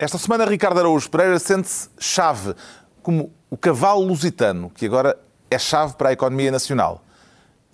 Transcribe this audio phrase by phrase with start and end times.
[0.00, 2.54] Esta semana, Ricardo Araújo Pereira sente-se chave,
[3.02, 5.18] como o cavalo lusitano, que agora
[5.50, 7.02] é chave para a economia nacional.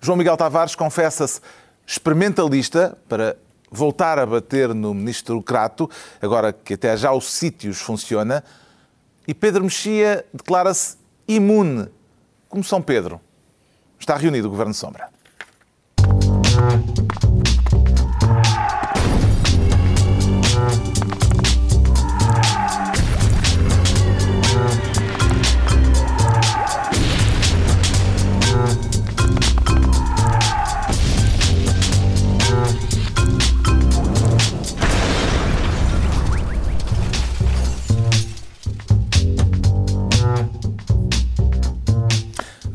[0.01, 1.39] João Miguel Tavares confessa-se
[1.85, 3.37] experimentalista para
[3.69, 5.87] voltar a bater no ministro Crato,
[6.19, 8.43] agora que até já o sítios funciona.
[9.27, 10.97] E Pedro Mexia declara-se
[11.27, 11.87] imune,
[12.49, 13.21] como São Pedro.
[13.99, 15.09] Está reunido o Governo Sombra.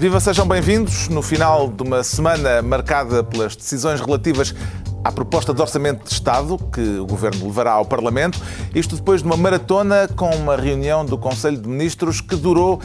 [0.01, 1.09] Viva, sejam bem-vindos.
[1.09, 4.55] No final de uma semana marcada pelas decisões relativas
[5.05, 8.41] à proposta de orçamento de Estado que o Governo levará ao Parlamento,
[8.75, 12.81] isto depois de uma maratona com uma reunião do Conselho de Ministros que durou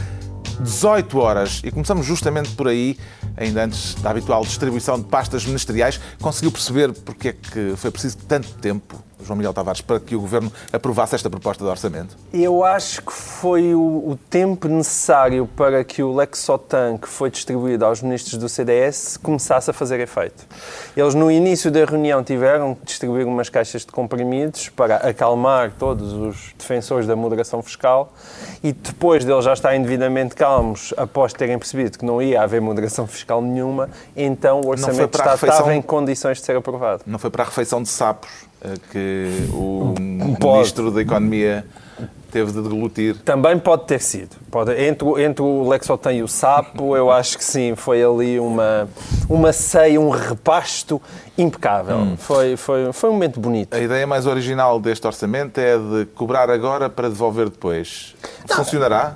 [0.60, 1.62] 18 horas.
[1.64, 2.98] E começamos justamente por aí,
[3.38, 6.02] ainda antes da habitual distribuição de pastas ministeriais.
[6.20, 10.22] Conseguiu perceber porque é que foi preciso tanto tempo João Miguel Tavares, para que o
[10.22, 12.18] Governo aprovasse esta proposta de orçamento?
[12.34, 17.30] Eu acho que foi o, o tempo necessário para que o Lex Sotan, que foi
[17.30, 20.46] distribuído aos ministros do CDS, começasse a fazer efeito.
[20.96, 26.14] Eles, no início da reunião, tiveram que distribuir umas caixas de comprimidos para acalmar todos
[26.14, 28.14] os defensores da moderação fiscal
[28.64, 33.08] e depois deles já estarem devidamente calmos, após terem percebido que não ia haver moderação
[33.08, 35.50] fiscal nenhuma, então o Orçamento refeição...
[35.50, 37.04] estava em condições de ser aprovado.
[37.06, 38.30] Não foi para a refeição de sapos
[38.92, 41.66] que o Ministro da Economia
[42.36, 43.16] teve de deglutir.
[43.24, 44.36] Também pode ter sido.
[44.52, 48.90] Pode, entre, entre o Lexotan e o sapo, eu acho que sim, foi ali uma,
[49.30, 51.02] uma ceia, um repasto
[51.38, 51.96] impecável.
[51.96, 52.18] Hum.
[52.18, 53.74] Foi, foi, foi um momento bonito.
[53.74, 58.14] A ideia mais original deste orçamento é de cobrar agora para devolver depois.
[58.50, 59.16] Não, Funcionará?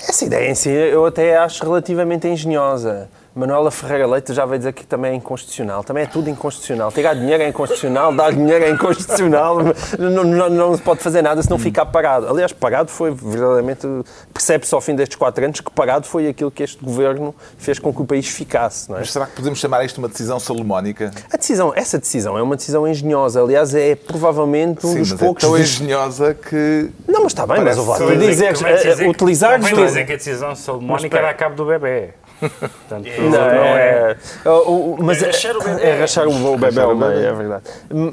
[0.00, 3.10] Essa ideia em si eu até acho relativamente engenhosa.
[3.38, 5.84] Manuela Ferreira Leite já veio dizer que também é inconstitucional.
[5.84, 6.90] Também é tudo inconstitucional.
[6.90, 9.58] Tirar dinheiro é inconstitucional, dar dinheiro é inconstitucional.
[9.96, 12.28] não, não, não se pode fazer nada se não ficar parado.
[12.28, 13.86] Aliás, parado foi verdadeiramente.
[14.34, 17.94] Percebe-se ao fim destes quatro anos que parado foi aquilo que este governo fez com
[17.94, 18.90] que o país ficasse.
[18.90, 19.00] Não é?
[19.00, 21.12] Mas será que podemos chamar isto uma decisão salomónica?
[21.32, 23.40] A decisão, essa decisão é uma decisão engenhosa.
[23.40, 25.44] Aliás, é provavelmente um Sim, dos mas poucos.
[25.44, 26.90] É tão engenhosa que.
[27.06, 29.60] Não, mas está bem, mas o dizer, dizer, utilizar.
[29.60, 32.14] Não dizer que a decisão salomónica era a cabo do bebê.
[32.40, 34.16] Portanto, não, não é.
[34.44, 35.82] é o, mas é rachar o bebê.
[35.82, 37.64] É rachar o bebê meio, é verdade.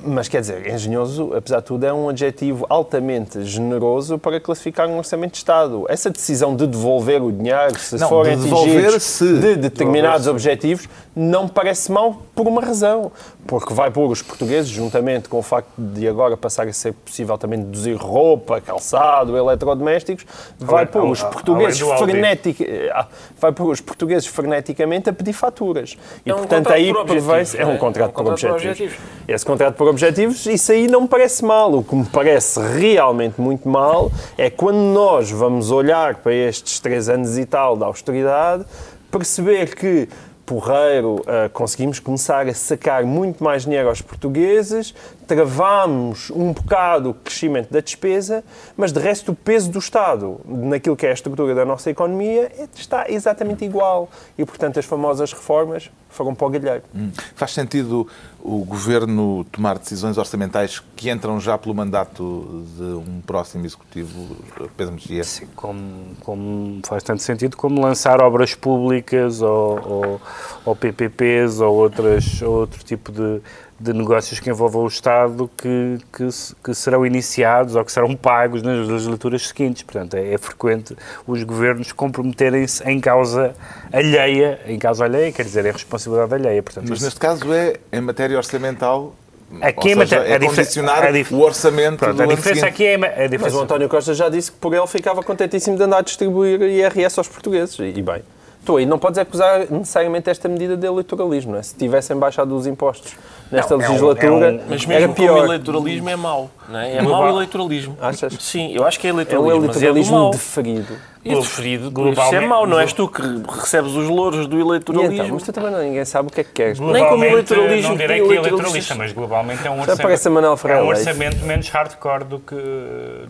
[0.03, 4.97] Mas quer dizer, engenhoso, apesar de tudo, é um adjetivo altamente generoso para classificar um
[4.97, 5.85] orçamento de Estado.
[5.89, 11.47] Essa decisão de devolver o dinheiro, se não, forem de atingidos de determinados objetivos, não
[11.47, 13.11] parece mal por uma razão.
[13.47, 17.37] Porque vai pôr os portugueses, juntamente com o facto de agora passar a ser possível
[17.37, 20.25] também deduzir roupa, calçado, eletrodomésticos,
[20.57, 23.07] vai pôr os portugueses frenéticos, ah,
[23.39, 25.95] vai pôr os portugueses freneticamente a pedir faturas.
[26.25, 27.57] E, é um portanto, aí prevê-se...
[27.57, 28.63] É um contrato, é um contrato por, objetivos.
[28.63, 28.97] por, objetivos.
[29.27, 31.71] Esse contrato por objetivos, isso aí não me parece mal.
[31.73, 37.09] O que me parece realmente muito mal é quando nós vamos olhar para estes três
[37.09, 38.65] anos e tal da austeridade,
[39.11, 40.09] perceber que
[40.45, 44.93] porreiro, uh, conseguimos começar a sacar muito mais dinheiro aos portugueses,
[45.25, 48.43] travámos um bocado o crescimento da despesa,
[48.77, 52.51] mas de resto o peso do Estado naquilo que é a estrutura da nossa economia
[52.75, 54.09] está exatamente igual.
[54.37, 56.83] E, portanto, as famosas reformas foram para o galheiro.
[56.95, 57.11] Hum.
[57.35, 58.07] Faz sentido
[58.41, 64.37] o Governo tomar decisões orçamentais que entram já pelo mandato de um próximo Executivo,
[64.77, 65.23] Pedro Mexia?
[65.23, 70.21] Sim, como, como faz tanto sentido como lançar obras públicas ou, ou,
[70.63, 73.41] ou PPPs ou outras, outro tipo de
[73.79, 76.27] de negócios que envolvam o Estado que, que,
[76.63, 79.83] que, serão iniciados ou que serão pagos nas legislaturas seguintes.
[79.83, 80.95] Portanto, é, é frequente
[81.27, 83.53] os governos comprometerem-se em causa
[83.91, 86.63] alheia, em causa alheia, quer dizer, é responsabilidade alheia.
[86.63, 87.05] Portanto, Mas isso...
[87.05, 89.13] neste caso é em matéria orçamental
[89.61, 91.33] Aqui Ou seja, é condicionar dif...
[91.33, 93.37] o orçamento Pronto, do a diferença aqui é a diferença.
[93.41, 96.61] Mas o António Costa já disse que por ele ficava contentíssimo de andar a distribuir
[96.61, 97.77] IRS aos portugueses.
[97.77, 98.23] E bem,
[98.59, 98.87] estou aí.
[98.87, 101.63] Não podes acusar necessariamente esta medida de eleitoralismo, não é?
[101.63, 103.15] Se tivessem baixado os impostos
[103.51, 105.41] nesta não, legislatura, é um, é um, mas mesmo era pior.
[105.41, 106.95] o eleitoralismo é mau, não é?
[106.95, 107.97] É mau eleitoralismo.
[108.01, 108.33] Achas?
[108.39, 110.97] Sim, eu acho que é eleitoralismo, é um eleitoralismo é deferido.
[111.23, 113.21] E deferido, isso é mau, não és tu que
[113.59, 115.15] recebes os louros do eleitoralismo.
[115.15, 116.79] Então, mas tu também não, ninguém sabe o que é que queres.
[116.79, 117.89] Nem como eleitoralismo.
[117.89, 122.25] Não direi que é eleitoralista, mas globalmente é um orçamento, é um orçamento menos hardcore
[122.25, 122.55] do que,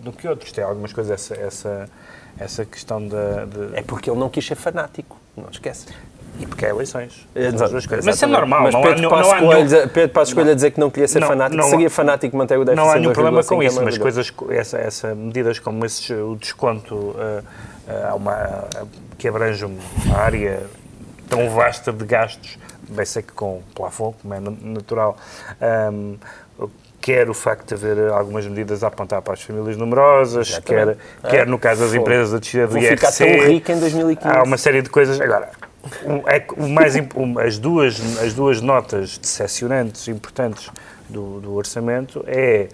[0.02, 0.52] do que outros.
[0.52, 1.88] Tem algumas coisas, essa, essa,
[2.38, 3.46] essa questão da...
[3.46, 3.78] De...
[3.78, 5.86] É porque ele não quis ser fanático, não esquece.
[6.38, 7.26] E porque é eleições.
[7.34, 7.72] Exato.
[7.72, 8.62] Mas isso é normal.
[8.64, 10.80] Mas não Pedro, há, Passos não há Coelho, nenhum, Pedro Passos Coelho a dizer que
[10.80, 13.40] não queria ser Não, fanático, não- seria fanático manter o déficit não há nenhum problema
[13.40, 17.16] 2,5, com é isso, mas coisas, essa, essa medidas como esses, o desconto
[17.88, 18.64] ah, a uma,
[19.16, 19.80] que abrange uma
[20.18, 20.62] área
[21.28, 22.58] tão vasta de gastos,
[22.88, 25.16] bem sei que com plafond, como é na- natural,
[25.60, 26.14] ahm,
[27.00, 30.98] quer o facto de haver algumas medidas a apontar para as famílias numerosas, quer, Exatamente.
[31.30, 32.96] quer no caso das empresas a descida do Vou IRC.
[32.96, 34.36] ficar tão rico em 2015.
[34.36, 35.20] Há uma série de coisas.
[35.20, 35.50] Agora,
[36.04, 40.70] o, é, o mais, o- as, duas, as duas notas decepcionantes importantes
[41.08, 42.68] do, do orçamento é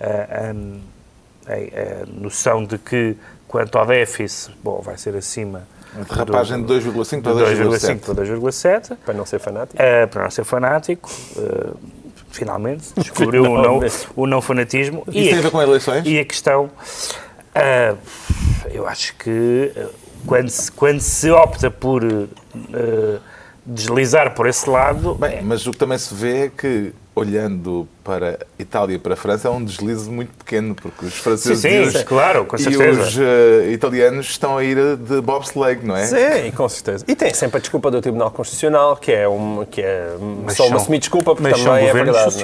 [0.00, 3.16] a, a- a- a noção de que,
[3.48, 7.98] quanto ao déficit, bom, vai ser acima Uma derrapagem de 2,5 de para 2,5 2,7.
[8.00, 8.96] para 2,7.
[9.04, 9.76] Para não ser fanático.
[9.82, 11.76] Uh, para não ser fanático, uh,
[12.30, 13.80] finalmente, descobriu o, não,
[14.16, 15.02] o não fanatismo.
[15.08, 16.02] Isso tem a ver com eleições?
[16.06, 17.98] E a questão, uh,
[18.72, 19.90] eu acho que uh,
[20.26, 22.28] quando se, quando se opta por uh,
[23.64, 28.38] deslizar por esse lado, Bem, mas o que também se vê é que, olhando para
[28.58, 31.74] Itália e para a França, é um deslize muito pequeno, porque os franceses Sim, sim,
[31.76, 36.06] e os, claro, com e os eh, italianos estão a ir de bobsleigh, não é?
[36.06, 37.04] Sim, com certeza.
[37.06, 40.66] E tem sempre a desculpa do Tribunal Constitucional, que é, um, que é Mas só
[40.66, 42.34] uma são- semi-desculpa, porque mas são também é governos verdade.
[42.34, 42.40] não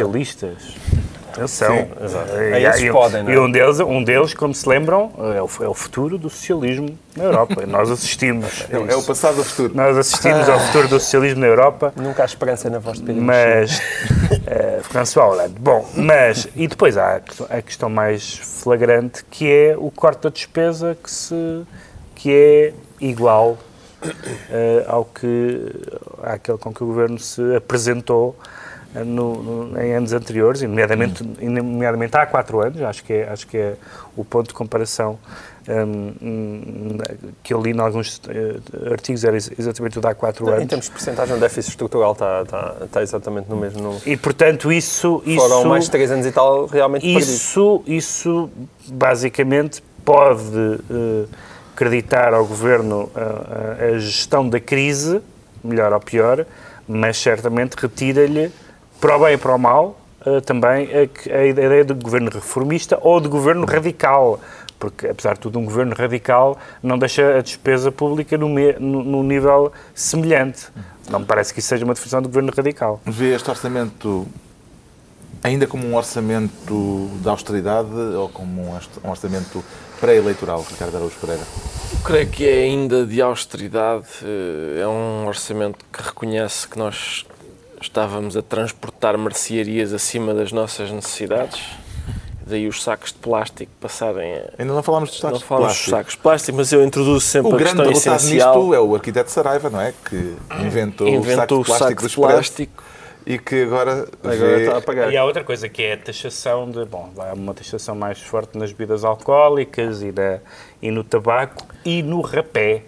[1.37, 1.47] é?
[1.47, 1.63] socialistas.
[1.63, 1.77] Atenção.
[1.77, 2.81] Sim, exato.
[2.83, 3.35] E, e- podem, não é?
[3.35, 6.99] e um deles, um deles, como se lembram, é o, é o futuro do socialismo
[7.17, 7.67] na Europa.
[7.67, 8.67] Nós assistimos.
[8.71, 9.07] É, é o isso.
[9.07, 9.75] passado do futuro.
[9.75, 13.23] Nós assistimos ao futuro do socialismo na Europa, Nunca há esperança na voz de Pedro
[13.23, 13.81] mas.
[14.47, 15.55] eh, François Hollande.
[15.59, 16.47] Bom, mas.
[16.55, 17.21] E depois há
[17.51, 21.63] a questão- mais flagrante que é o corte da despesa que, se,
[22.15, 23.57] que é igual
[24.51, 25.73] eh, ao que.
[26.23, 28.37] àquele com que o governo se apresentou.
[28.95, 33.47] Eh, no- no- em anos anteriores, nomeadamente, nomeadamente há quatro anos, acho que é, acho
[33.47, 33.75] que é
[34.17, 35.19] o ponto de comparação
[35.69, 36.99] hum, hum,
[37.43, 38.57] que eu li em alguns eh,
[38.91, 40.67] artigos, era ex- exatamente o de há quatro Em anos.
[40.69, 44.01] termos de porcentagem, o déficit estrutural está, está, está exatamente no mesmo número.
[44.07, 45.23] E, portanto, isso...
[45.27, 48.49] isso Foram mais de 3 anos e tal realmente isso, isso,
[48.87, 51.27] basicamente, pode eh,
[51.75, 55.21] acreditar ao Governo a, a- a gestão da crise,
[55.63, 56.47] melhor ou pior,
[56.89, 58.51] mas certamente retira-lhe,
[59.01, 62.99] para o bem e para o mal, eh, também a, a ideia de governo reformista
[63.01, 64.41] ou de governo radical.
[64.79, 69.03] Porque, apesar de tudo, um governo radical não deixa a despesa pública no, me- no-
[69.03, 70.69] num nível semelhante.
[71.11, 73.01] Não me parece que isso seja uma definição de governo radical.
[73.05, 74.27] Vê este orçamento
[75.43, 79.65] ainda como um orçamento de austeridade ou como um um orçamento
[80.01, 81.43] pré-eleitoral, Ricardo Araújo Pereira?
[81.93, 84.07] Eu creio que é ainda de austeridade.
[84.23, 87.25] eh, É um orçamento que reconhece que nós
[87.81, 91.61] estávamos a transportar mercearias acima das nossas necessidades.
[92.47, 94.43] Daí os sacos de plástico passarem a.
[94.59, 95.97] Ainda não falámos dos Não sacos de falamos dos plástico.
[95.99, 98.57] sacos de plástico, mas eu introduzo sempre O a grande questão derrotado essencial.
[98.59, 99.93] nisto é o arquiteto Saraiva, não é?
[100.09, 102.85] Que inventou, Inventou o o saco saco de plástico do de plástico.
[103.27, 105.13] e que agora, Agora vê- está a pagar.
[105.13, 106.87] E há outra coisa que é a taxação de.
[106.87, 110.39] Bom, há uma taxação mais forte nas bebidas alcoólicas e, na,
[110.81, 112.83] e no tabaco e no rapé.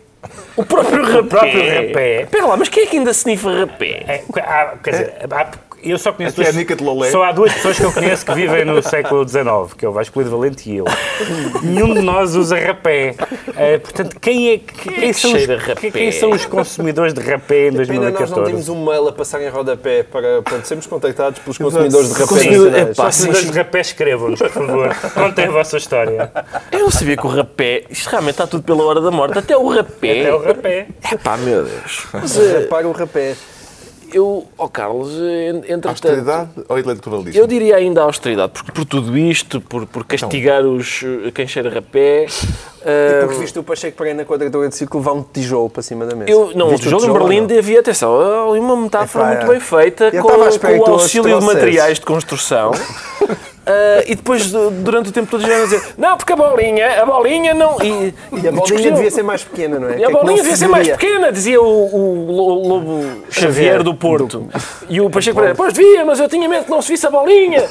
[0.57, 1.23] O próprio rapé.
[1.29, 2.23] próprio rapé.
[2.23, 4.05] Espera lá, mas quem é que ainda sniffa rapé?
[4.07, 5.51] É, há- quer dizer, há-
[5.83, 6.37] eu só conheço.
[6.37, 7.11] Duas- Nica de Lolé.
[7.11, 9.93] Só há duas pessoas que eu conheço que vivem no século XIX, que é o
[9.93, 10.85] Vasco Lido Valente e eu.
[11.63, 13.15] Nenhum de nós usa rapé.
[13.57, 15.91] Eh, portanto, quem é que, quem que são os, cheira rapé?
[15.91, 18.47] quem- são os consumidores de rapé em Pena nós não 2014?
[18.51, 22.27] temos um mail a passar em rodapé para, para sermos contactados pelos consumidores de rapé
[22.27, 22.91] Consumidor- nacionais.
[22.99, 24.95] Epá, Consumidores de rapé, escrevam-nos, por favor.
[25.15, 26.31] Contem a vossa história.
[26.71, 27.85] Eu não sabia que o rapé.
[27.89, 29.39] Isto realmente está tudo pela hora da morte.
[29.39, 30.10] Até o rapé.
[30.19, 30.87] É o rapé.
[31.13, 32.07] Epá, meu Deus.
[32.13, 33.35] Mas, eh, Para o rapé.
[34.13, 35.89] Eu, ó Carlos, eh, entretanto.
[35.91, 37.41] austeridade ou eleitoralismo?
[37.41, 41.47] Eu diria ainda a austeridade, porque por tudo isto, por, por castigar os, eh, quem
[41.47, 42.27] cheira rapé.
[42.85, 46.07] eh, Porque viste o Pacheco Pereira na quadradura de círculo levar um tijolo para cima
[46.07, 46.29] da mesa.
[46.29, 49.49] eu, não, o Viste tijolo em Berlim havia, atenção, ali uma metáfora muito é.
[49.49, 52.73] bem feita, Eu com, com o auxílio de materiais de construção.
[53.67, 57.03] Ah, e depois, de- durante o tempo todo, já iam dizer: Não, porque a bolinha,
[57.03, 57.77] a bolinha não.
[57.83, 58.95] E, E a bolinha discutiam.
[58.95, 59.93] devia ser mais pequena, não é?
[59.93, 62.69] E Que a é que não bolinha devia ser mais pequena, dizia o, o Lo-
[62.69, 63.01] Lobo
[63.31, 64.49] Xavier Xavier, do Porto.
[64.89, 67.11] E o Pacheco Pereira, pois devia, mas eu tinha medo que não se visse a
[67.11, 67.65] bolinha.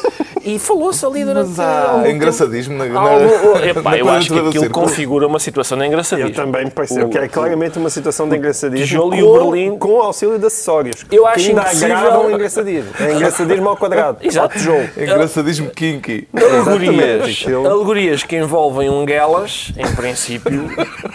[0.44, 1.50] E falou-se ali durante.
[1.50, 2.16] Mas há algum tempo.
[2.16, 5.84] engraçadismo na, na, Algo- Epá, na eu acho que do aquilo configura uma situação de
[5.84, 6.32] Eu engraçadismo.
[6.34, 9.78] também me pareceu que é claramente uma situação de engraçadismo tijolo e com, o Berlim.
[9.78, 11.06] com o auxílio de acessórios.
[11.12, 12.90] Eu que acho ainda impossível- agravam o engraçadismo.
[13.00, 14.18] É engraçadismo ao quadrado.
[14.26, 14.54] Exato.
[14.58, 14.90] Tijolo.
[14.98, 16.28] Engraçadismo kinky.
[16.34, 20.70] Alegorias, alegorias que envolvem um guelas, em princípio,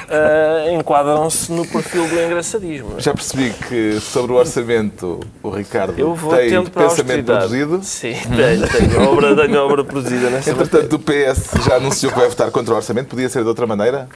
[0.09, 2.99] ah, enquadram-se no perfil do engraçadismo.
[2.99, 7.80] Já percebi que sobre o orçamento o Ricardo Eu vou tem a pensamento produzido.
[7.83, 10.85] Sim, tenho, tenho obra, tenho obra produzida nessa matéria.
[10.85, 13.09] Entretanto, o PS já anunciou que vai votar contra o orçamento.
[13.09, 14.09] Podia ser de outra maneira?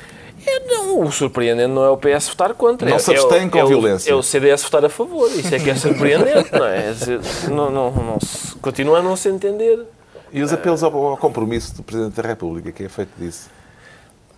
[0.47, 2.89] É, não, o surpreendente não é o PS votar contra.
[2.89, 4.11] Não é, se abstém é, com é violência.
[4.11, 5.31] É o CDS votar a favor.
[5.31, 6.95] Isso é que é surpreendente, não é?
[7.49, 8.19] Não, não, não
[8.63, 9.85] continua a não se entender.
[10.33, 13.49] E os apelos ao, ao compromisso do Presidente da República, que é feito disso?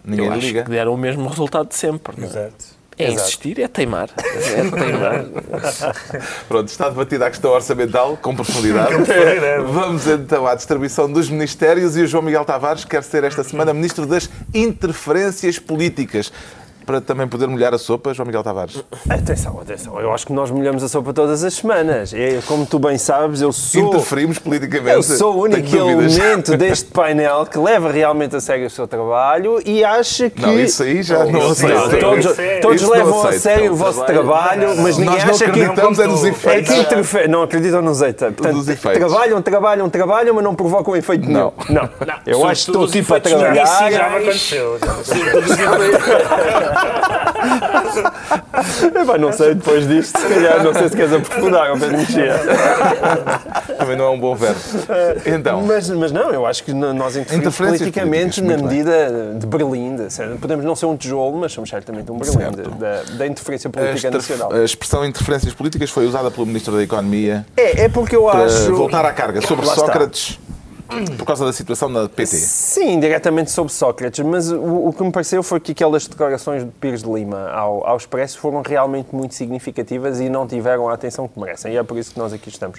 [0.04, 0.62] Ninguém Eu acho liga.
[0.64, 2.18] que deram o mesmo resultado de sempre.
[2.18, 2.30] Não é?
[2.30, 2.80] Exato.
[2.99, 4.11] É insistir, é teimar.
[4.18, 5.25] É teimar.
[6.47, 8.92] Pronto, está debatida a questão orçamental com profundidade.
[9.73, 13.73] Vamos então à distribuição dos ministérios e o João Miguel Tavares quer ser esta semana
[13.73, 16.30] Ministro das Interferências Políticas.
[16.87, 18.83] Para também poder molhar a sopa, João Miguel Tavares.
[19.09, 20.01] Atenção, atenção.
[20.01, 22.13] Eu acho que nós molhamos a sopa todas as semanas.
[22.13, 23.81] É, como tu bem sabes, eu sou.
[23.89, 24.97] Interferimos politicamente.
[24.97, 29.61] Eu sou o único elemento deste painel que leva realmente a sério o seu trabalho
[29.65, 30.41] e acha que.
[30.43, 31.75] Não, isso aí já não isso aceito.
[31.75, 32.27] não, Todos,
[32.61, 33.41] todos não levam a aceito.
[33.43, 35.51] sério o Não, vosso trabalho- trabalho, mas ninguém Nós não acha que.
[35.51, 36.75] acreditamos é nos É É efeitos.
[36.75, 37.29] que interfere.
[37.29, 38.37] Não acreditam nos efeitos.
[38.37, 38.65] Portanto,
[38.99, 41.53] trabalham, trabalham, trabalham, mas não provocam efeito nenhum.
[41.69, 41.89] Não.
[42.27, 43.63] Eu acho que estou a os efeitos trabalhar.
[43.65, 44.79] Isso já me aconteceu.
[49.03, 52.35] Epá, não sei, depois disto, se calhar, não sei se queres aprofundar, ou Pedro Mexia.
[53.79, 54.61] Também não é um bom verbo.
[55.25, 58.79] Então, Mas, mas não, eu acho que nós interferimos politicamente na muito bem.
[58.79, 59.97] medida de Berlim.
[59.97, 63.69] de- podemos não ser um tijolo, mas somos certamente um Berlim de- da, da interferência
[63.69, 64.53] a política exter- nacional.
[64.53, 68.75] a expressão interferências políticas foi usada pelo Ministro da Economia É, é porque eu acho.
[68.75, 70.11] voltar à carga sobre Lá está.
[71.16, 72.37] Por causa da situação na PT.
[72.37, 76.70] Sim, diretamente sobre Sócrates, mas o, o que me pareceu foi que aquelas declarações de
[76.73, 81.28] Pires de Lima ao, ao Expresso foram realmente muito significativas e não tiveram a atenção
[81.28, 81.73] que merecem.
[81.73, 82.78] E é por isso que nós aqui estamos.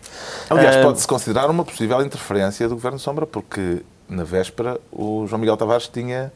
[0.50, 5.40] Aliás, Ah, pode-se considerar uma possível interferência do Governo Sombra, porque na véspera o João
[5.40, 6.32] Miguel Tavares tinha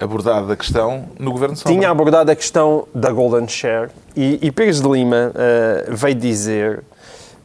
[0.00, 1.72] abordado a questão no Governo Sombra.
[1.72, 6.82] tinha abordado a questão da Golden Share e, e Pires de Lima eh, veio dizer,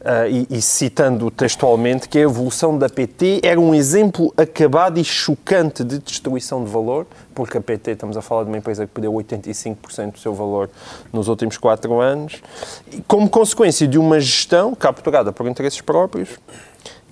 [0.06, 5.04] eh, e, e citando textualmente, que a evolução da PT era um exemplo acabado e
[5.04, 8.92] chocante de destruição de valor, porque a PT, estamos a falar de uma empresa que
[8.94, 10.70] perdeu 85% do seu valor
[11.12, 12.40] nos últimos quatro anos,
[13.08, 16.30] como consequência de uma gestão capturada por interesses próprios,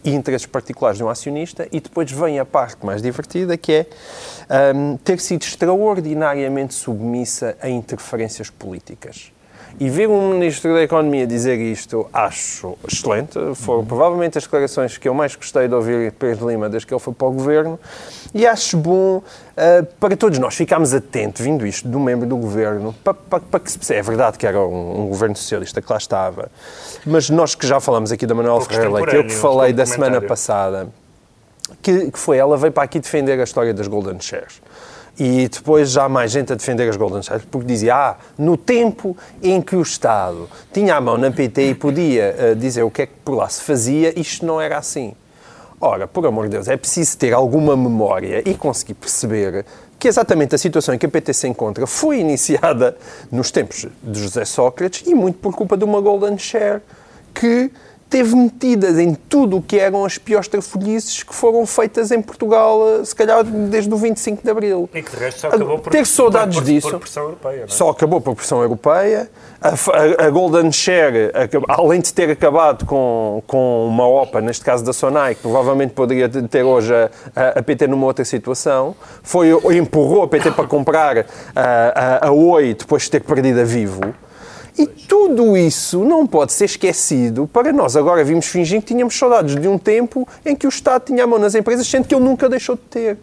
[0.03, 3.87] e interesses particulares de um acionista, e depois vem a parte mais divertida, que é
[4.75, 9.32] hum, ter sido extraordinariamente submissa a interferências políticas.
[9.79, 13.37] E ver um Ministro da Economia dizer isto, acho excelente.
[13.55, 16.93] Foram provavelmente as declarações que eu mais gostei de ouvir de Pedro Lima desde que
[16.93, 17.79] ele foi para o Governo.
[18.33, 19.21] E acho bom
[19.55, 23.39] ah, para todos nós ficarmos atentos, vindo isto de um membro do Governo, para, para,
[23.39, 23.99] para que se perceba.
[23.99, 26.49] É verdade que era um, um Governo socialista que lá estava,
[27.05, 30.19] mas nós que já falamos aqui da Manuel Ferreira Leite, eu que falei da semana
[30.21, 30.87] passada,
[31.81, 34.61] que, que foi, ela veio para aqui defender a história das Golden Shares.
[35.19, 38.57] E depois já há mais gente a defender as Golden Shares, porque dizia, ah, no
[38.57, 42.89] tempo em que o Estado tinha a mão na PT e podia eh, dizer o
[42.89, 45.13] que é que por lá se fazia, isto não era assim.
[45.79, 49.65] Ora, por amor de Deus, é preciso ter alguma memória e conseguir perceber
[49.99, 52.97] que exatamente a situação em que a PT se encontra foi iniciada
[53.31, 56.81] nos tempos de José Sócrates e muito por culpa de uma Golden Share
[57.33, 57.71] que
[58.13, 62.79] teve metidas em tudo o que eram as piores trafolhices que foram feitas em Portugal,
[63.01, 64.87] eh, se calhar desde o 25 de Abril.
[64.93, 66.89] E que de resto só acabou por, ter saudades por, por, disso.
[66.91, 67.63] por pressão europeia.
[67.63, 67.67] É?
[67.67, 69.31] Só acabou por pressão europeia.
[69.59, 74.63] A, a- a Golden Share, acab- além de ter acabado com, com uma OPA, neste
[74.63, 78.95] caso da Sonai, que provavelmente poderia ter hoje a, a- a PT numa outra situação,
[79.23, 81.25] foi, empurrou a PT para comprar a,
[82.25, 84.01] a, a Oi depois de ter perdido a Vivo.
[84.77, 89.55] E tudo isso não pode ser esquecido para nós agora vimos fingir que tínhamos saudades
[89.55, 92.23] de um tempo em que o Estado tinha a mão nas empresas, sendo que ele
[92.23, 93.17] nunca deixou de ter.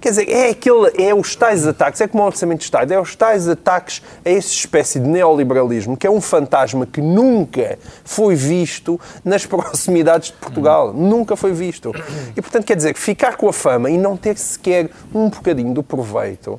[0.00, 2.98] Quer dizer, é, aquele, é os tais ataques, é como o Orçamento de Estado, é
[2.98, 8.34] os tais ataques a essa espécie de neoliberalismo, que é um fantasma que nunca foi
[8.34, 10.94] visto nas proximidades de Portugal.
[10.94, 11.92] Nunca foi visto.
[12.34, 15.82] E, portanto, quer dizer, ficar com a fama e não ter sequer um bocadinho do
[15.82, 16.58] proveito,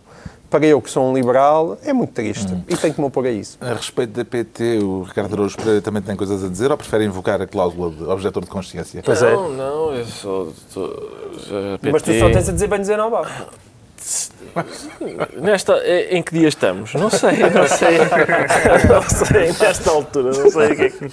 [0.52, 2.54] para eu que sou um liberal, é muito triste.
[2.68, 3.58] E tenho que me opor a isso.
[3.62, 7.06] A respeito da PT, o Ricardo Araújo Pereira também tem coisas a dizer ou prefere
[7.06, 9.02] invocar a cláusula de objetor de consciência?
[9.04, 9.34] Pois é.
[9.34, 10.50] não, não, eu sou.
[10.50, 13.48] a PT, Mas tu só tens a dizer bem dizer não, vá.
[15.40, 16.94] Nesta, eh, em que dia estamos?
[16.96, 17.98] Não sei, não sei.
[18.90, 21.06] Não sei, nesta altura, não sei o que, é que,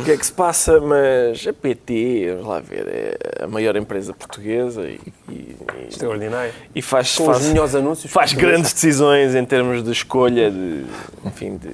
[0.00, 3.76] o que é que se passa, mas a PT, vamos lá ver, é a maior
[3.76, 5.56] empresa portuguesa e, e,
[5.88, 6.52] Extraordinário.
[6.74, 8.12] e faz, Com faz, os melhores anúncios.
[8.12, 10.84] faz grandes decisões em termos de escolha de,
[11.24, 11.70] enfim, de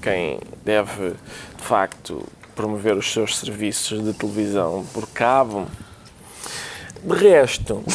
[0.00, 5.66] quem deve, de facto, promover os seus serviços de televisão por cabo.
[7.02, 7.82] De resto,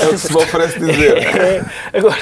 [0.00, 1.16] É o que se me oferece dizer.
[1.36, 2.16] É, agora,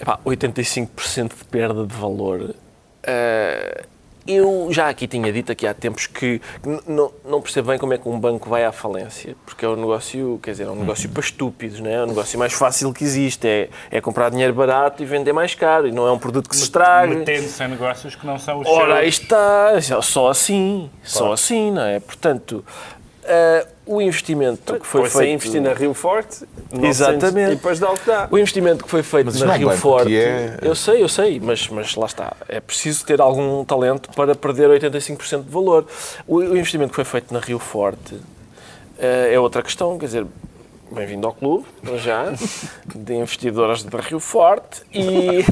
[0.00, 2.54] epá, 85% de perda de valor.
[3.02, 3.84] eh,
[4.26, 6.40] eu já aqui tinha dito aqui há tempos que
[6.86, 9.76] não, não percebo bem como é que um banco vai à falência, porque é um
[9.76, 11.94] negócio, quer dizer, é um negócio para estúpidos, não é?
[11.94, 15.54] É o negócio mais fácil que existe, é, é comprar dinheiro barato e vender mais
[15.54, 17.14] caro, e não é um produto que se estraga.
[17.14, 18.98] Metendo-se em negócios que não são os Ora, seus.
[18.98, 22.00] aí está, só assim, só assim, não é?
[22.00, 22.64] Portanto,
[23.24, 25.34] uh, o investimento que foi Foi feito...
[25.34, 27.52] investir na Rio Forte, 900, Exatamente.
[27.52, 28.28] e depois dá o que dá.
[28.30, 31.40] O investimento que foi feito Mas na é Rio Forte, é- eu sei, eu sei,
[31.40, 32.34] mas, mas lá está.
[32.48, 35.86] É preciso ter algum talento para perder 85% de valor.
[36.26, 38.18] O, o investimento que foi feito na Rio Forte
[38.98, 40.26] eh, é outra questão, quer dizer,
[40.90, 42.32] bem-vindo ao clube, para já,
[42.94, 44.82] de investidores da Rio Forte.
[44.92, 45.44] E,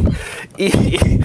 [0.59, 1.21] e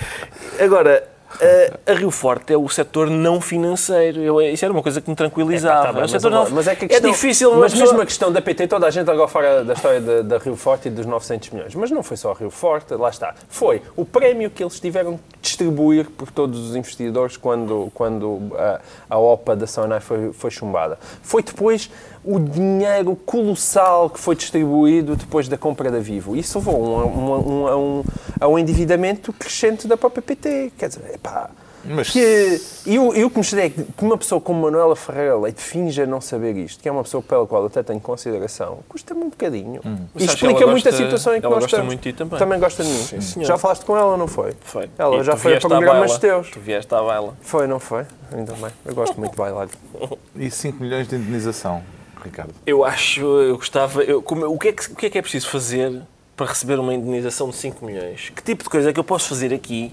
[0.63, 1.07] agora,
[1.41, 4.19] a, a Rio Forte é o setor não financeiro.
[4.21, 5.83] Eu, isso era uma coisa que me tranquilizava.
[5.93, 7.87] Tá É mas, setor agora- não- mas é que a questão, difícil uma Mas pessoa-
[7.89, 10.55] mesmo a questão da PT, toda a gente agora fora da história da, da Rio
[10.55, 11.75] Forte e dos 900 milhões.
[11.75, 13.35] Mas não foi só a Rio Forte, lá está.
[13.49, 18.79] Foi o prémio que eles tiveram que distribuir por todos os investidores quando, quando a,
[19.09, 20.97] a OPA da Sonai foi, foi chumbada.
[21.21, 21.89] Foi depois
[22.27, 26.35] o dinheiro colossal que foi distribuído depois da compra da Vivo.
[26.35, 28.03] Isso levou um, um, um,
[28.39, 30.73] a, um, endividamento crescente da própria PT.
[30.77, 31.49] Quer dizer, epá,
[31.85, 35.37] Mas- que, e o, e o que me é que uma pessoa como Manuela Ferreira
[35.37, 38.79] Leite finja não saber isto, que é uma pessoa pela qual eu até tenho consideração,
[38.89, 39.79] custa-me um bocadinho.
[40.13, 41.85] Mas E explica muito a situação em que nós gosta estamos.
[41.87, 42.59] muito de ti também.
[42.59, 43.03] gosta de mim.
[43.03, 43.45] Sim, senhor.
[43.45, 44.53] já falaste com ela, não foi?
[44.59, 44.89] Foi.
[44.97, 46.49] Ela E já foi a programas teus.
[46.49, 47.33] Tu vieste à baila.
[47.41, 48.05] Foi, não foi?
[48.35, 48.71] Ainda bem.
[48.85, 49.69] Eu gosto muito de bailar.
[50.35, 51.81] E 5 milhões de indenização,
[52.23, 52.53] Ricardo.
[52.65, 54.03] Eu acho, eu gostava.
[54.03, 56.01] Eu, como- o, que é que, o que é que é preciso fazer
[56.35, 58.29] para receber uma indenização de 5 milhões?
[58.35, 59.91] Que tipo de coisa é que eu posso fazer aqui?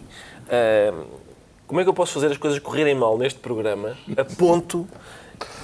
[0.50, 1.04] Ahm,
[1.66, 4.87] como é que eu posso fazer as coisas correrem mal neste programa a ponto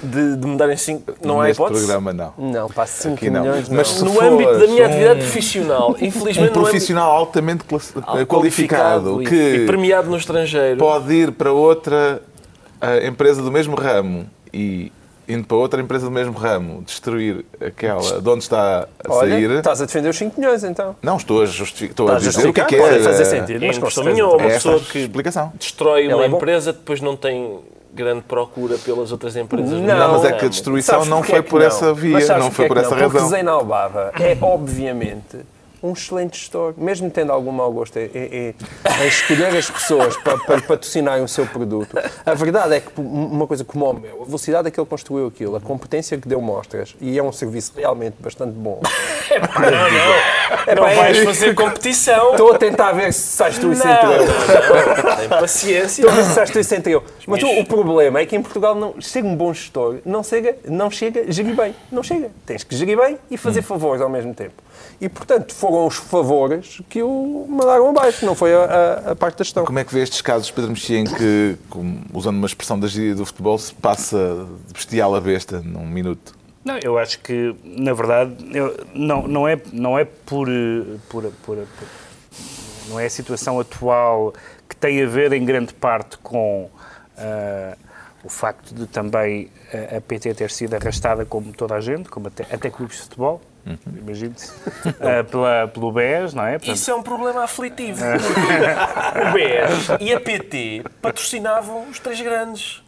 [0.03, 1.13] de, de me darem 5.
[1.23, 1.85] Não há Neste hipótese?
[1.85, 2.33] programa, não.
[2.51, 3.41] Não, pá, 5 Aqui não.
[3.41, 3.69] milhões.
[3.69, 4.09] Mas não.
[4.09, 8.25] se No âmbito da minha um- atividade profissional, infelizmente Um no profissional altamente class- Ah,
[8.25, 10.77] qualificado e- que e premiado no estrangeiro.
[10.79, 12.21] pode ir para outra
[12.81, 14.91] ah, empresa do mesmo ramo e
[15.27, 19.51] indo para outra empresa do mesmo ramo destruir aquela de onde está a Olha, sair.
[19.51, 20.95] estás a defender os 5 milhões então.
[21.01, 21.91] Não, estou a justificar.
[21.91, 22.87] Estou a a dizer o que é que justificar?
[22.87, 23.03] é.
[23.03, 23.63] Pode fazer sentido.
[23.63, 24.13] É Mas com certeza.
[24.13, 25.53] minha ou uma É pessoa que explicação.
[25.57, 27.59] destrói uma é empresa, depois não tem
[27.93, 29.69] grande procura pelas outras empresas.
[29.71, 31.67] Não, Não, mas é que a destruição não foi que por não?
[31.67, 32.97] essa via, não foi por essa não?
[33.03, 33.29] Porque razão.
[33.29, 35.37] Zé Albava é, obviamente,
[35.83, 38.55] um excelente gestor, mesmo tendo algum mau gosto em, em-
[39.03, 41.95] em escolher as pessoas para, para patrocinarem o seu produto.
[42.25, 45.27] A verdade é que uma coisa como o meu, a velocidade a que ele construiu
[45.27, 48.79] aquilo, a competência que deu mostras, e é um serviço realmente bastante bom.
[49.31, 50.75] Não, não.
[50.75, 52.31] não pá, é- vais fazer competição.
[52.31, 54.25] Estou a tentar ver se sais tu e sem Não, eu.
[54.25, 56.01] não, tem paciência.
[56.01, 57.01] Estou a ver se sais tu e sem eu.
[57.25, 60.91] Mas o, problema é que em Portugal não, ser um bom gestor não chega, não
[60.91, 61.73] chega a gerir bem.
[61.91, 62.29] Não chega.
[62.45, 64.53] Tens que gerir bem e fazer favores ao mesmo tempo.
[65.01, 68.59] E, portanto, foram os favores que o mandaram abaixo, não foi a,
[69.07, 69.65] a- a parte da gestão.
[69.65, 72.87] Como é que vê estes casos, Pedro Mexia, em que, como- usando uma expressão da
[72.87, 76.35] gíria do futebol, se passa de bestial a besta num minuto?
[76.63, 81.23] Não, eu acho que, na verdade, eu- não, não, é, não é por, eh, por,
[81.43, 81.87] por- por-
[82.87, 84.33] Não é a situação atual
[84.69, 86.69] que tem a ver, em grande parte, com
[87.17, 87.75] ah,
[88.23, 89.49] o facto de também
[89.93, 93.03] a, a PT ter sido arrastada, como toda a gente, como até, até clubes de
[93.03, 93.41] futebol,
[94.01, 94.51] imagine-se,
[94.99, 96.57] ah, pela, pelo BES, não é?
[96.57, 98.03] Portanto, Isso é um problema aflitivo.
[98.03, 102.83] o BES e a PT patrocinavam os três grandes.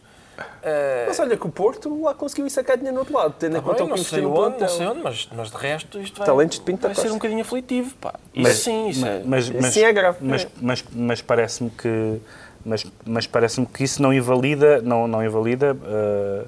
[0.64, 3.56] Eh, Mas olha que o Porto lá conseguiu ir sacar dinheiro no outro lado, tendo
[3.56, 5.50] em Tá conta o que não sei investiu no onde, não sei onde, mas, mas
[5.50, 7.94] de resto isto vai, Talentos de Pinto da vai ser um bocadinho aflitivo.
[8.00, 8.14] Pá.
[8.34, 9.22] Isso Mas- sim, isso é.
[9.24, 10.18] mas, Isso mas, sim é grave.
[10.20, 12.20] mas, mas, mas parece-me que
[12.66, 16.44] mas, mas parece-me que isso não invalida não não invalida eh,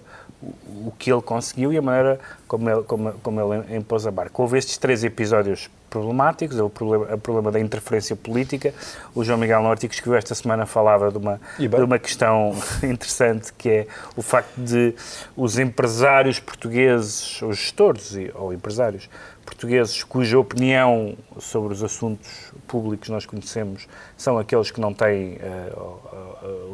[0.86, 4.40] o, que ele conseguiu e a maneira como ele como, como ele impôs a barca.
[4.40, 8.74] Houve estes três episódios problemáticos o problema o problema da interferência política.
[9.14, 13.52] O João Miguel Norte que escreveu esta semana falava de uma de uma questão interessante
[13.52, 14.94] que é o facto de
[15.36, 19.08] os empresários portugueses ou gestores ou empresários
[19.44, 25.72] portugueses cuja opinião sobre os assuntos públicos nós conhecemos são aqueles que não têm eh,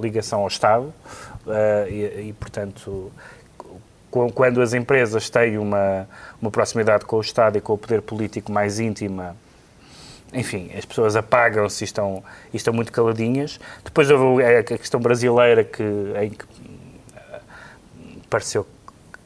[0.01, 0.93] ligação ao Estado
[1.47, 3.11] eh, e, e, portanto,
[4.35, 6.09] quando as empresas têm uma,
[6.41, 9.35] uma proximidade com o Estado e com o poder político mais íntima,
[10.35, 12.23] enfim, as pessoas apagam-se e estão,
[12.53, 13.59] e estão muito caladinhas.
[13.85, 16.45] Depois houve a a questão brasileira que, em que
[17.17, 17.41] eh,
[18.31, 18.67] pareceu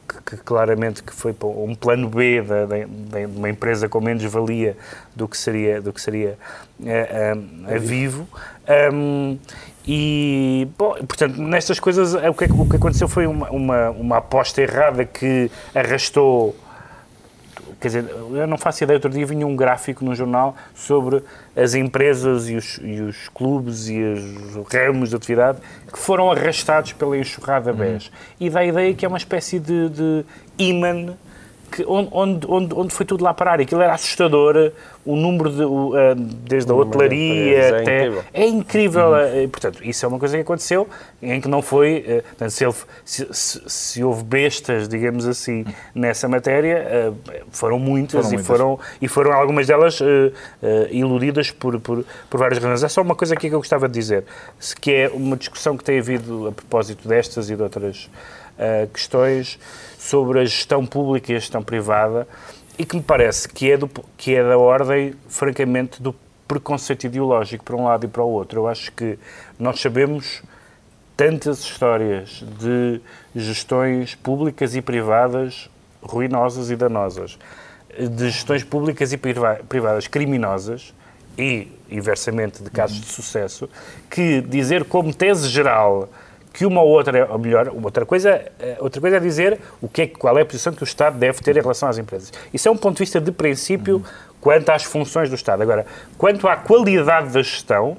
[0.07, 4.23] que, que claramente que foi um plano B da- da- de uma empresa com menos
[4.23, 4.75] valia
[5.15, 6.37] do que seria do que seria
[6.85, 7.33] eh,
[7.67, 8.27] eh, a Vivo
[8.67, 9.37] Ahm,
[9.87, 14.17] e bom, portanto nestas coisas eh, o que, o que aconteceu foi uma, uma, uma
[14.17, 16.53] aposta errada que arrastou
[17.79, 21.23] quer dizer, eu não faço ideia, outro dia vinha um gráfico no jornal sobre
[21.55, 25.59] as empresas e os, e os clubes e os ramos de atividade
[25.91, 28.07] que foram arrastados pela enxurrada BES.
[28.07, 28.11] Uhum.
[28.39, 30.25] E dá a ideia que é uma espécie de, de
[30.57, 31.15] imã
[31.71, 33.59] que, onde, onde, onde foi tudo lá parar.
[33.59, 34.71] Aquilo era assustador,
[35.07, 38.05] o número de, o, uh, desde a hotelaria é até.
[38.05, 38.23] Incrível.
[38.33, 39.07] É incrível.
[39.11, 39.49] Uhum.
[39.49, 40.87] portanto, isso é uma coisa que aconteceu
[41.21, 42.03] em que não foi.
[42.07, 42.65] Uh, portanto, se,
[43.05, 47.17] se, se, se, houve bestas, digamos assim, nessa matéria, uh,
[47.51, 48.47] foram muitas, foram e, muitas.
[48.47, 49.99] Foram, e foram algumas delas
[50.91, 52.83] iludidas por, por, por várias razões.
[52.83, 54.25] É só uma coisa aqui que eu gostava de dizer,
[54.81, 58.09] que é uma discussão que tem havido a propósito destas e de outras
[58.91, 59.59] questões
[60.07, 62.27] sobre a gestão pública e a gestão privada
[62.79, 66.15] e que me parece que é, do, que é da ordem, francamente, do
[66.47, 68.61] preconceito ideológico para um lado e para o outro.
[68.61, 69.19] Eu acho que
[69.59, 70.41] nós sabemos
[71.17, 73.01] tantas histórias de
[73.35, 75.69] gestões públicas e privadas
[76.01, 77.37] ruinosas e danosas,
[77.99, 80.93] de gestões públicas e privadas criminosas
[81.37, 83.69] e, inversamente, de casos de sucesso,
[84.09, 86.07] que dizer como tese geral
[86.57, 89.87] que uma ou outra, é, ou melhor, outra coisa, eh, outra coisa é dizer o
[89.87, 92.33] que é, qual é a posição que o Estado deve ter em relação às empresas.
[92.51, 94.03] Isso é um ponto de vista de princípio
[94.41, 95.61] quanto às funções do Estado.
[95.61, 95.85] Agora,
[96.17, 97.95] quanto à qualidade da gestão,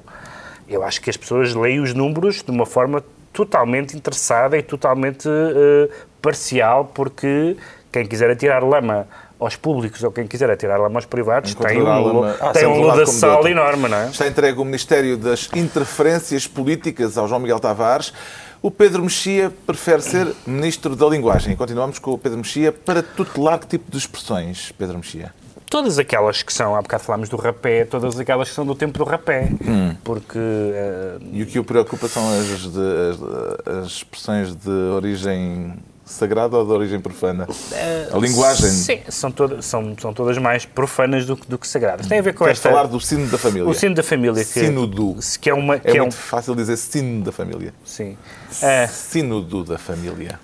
[0.67, 5.29] eu acho que as pessoas leem os números de uma forma totalmente interessada e totalmente
[5.29, 5.89] uh,
[6.21, 7.55] parcial, porque
[7.93, 9.07] quem quiser atirar lama
[9.39, 13.47] aos públicos ou quem quiser atirar lama aos privados tem um, ah, tem um ladaçal
[13.47, 14.09] enorme, não é?
[14.09, 18.13] Está entregue o Ministério das Interferências Políticas ao João Miguel Tavares.
[18.61, 21.55] O Pedro Mexia prefere ser Ministro da Linguagem.
[21.55, 25.33] Continuamos com o Pedro Mexia para tutelar que tipo de expressões, Pedro Mexia?
[25.69, 28.97] Todas aquelas que são, há bocado falámos do rapé, todas aquelas que são do tempo
[28.97, 29.49] do rapé.
[29.65, 29.95] Hum.
[30.03, 30.37] Porque.
[30.37, 31.23] Uh...
[31.31, 35.75] E o que o preocupa são as, de, as, as expressões de origem
[36.09, 37.45] sagrada ou de origem profana?
[37.49, 38.69] Uh, a linguagem?
[38.69, 42.07] Sim, são, todas são, são todas mais profanas do, do que sagradas.
[42.07, 42.69] Tem a ver com Queres esta...
[42.69, 43.69] falar do sino da família?
[43.69, 44.43] O sino da família.
[44.43, 45.17] Que, Sínodo.
[45.39, 45.79] Que é uma...
[45.79, 46.17] Que é, é muito um...
[46.17, 47.73] fácil dizer sino da família.
[47.85, 48.17] Sim.
[48.51, 48.89] Uh...
[48.91, 50.39] Sínodo da família.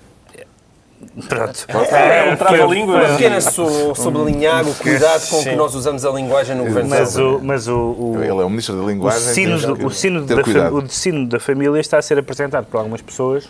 [1.28, 1.66] Pronto.
[1.92, 3.14] É, é um trava-língua.
[3.14, 3.44] Apenas
[3.94, 7.76] sublinhar o cuidado com que nós usamos a linguagem no governo mas o, mas o,
[7.76, 9.20] o, Ele é o ministro da linguagem.
[9.20, 12.78] O sino, do, o, sino da, o sino da família está a ser apresentado por
[12.78, 13.48] algumas pessoas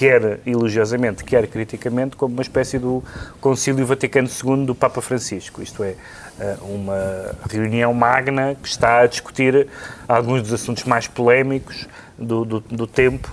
[0.00, 3.04] quer elogiosamente, quer criticamente, como uma espécie do
[3.38, 5.60] Concílio Vaticano II do Papa Francisco.
[5.60, 5.94] Isto é,
[6.40, 9.68] eh, uma reunião magna que está a discutir
[10.08, 11.86] alguns dos assuntos mais polémicos
[12.16, 13.30] do, do, do tempo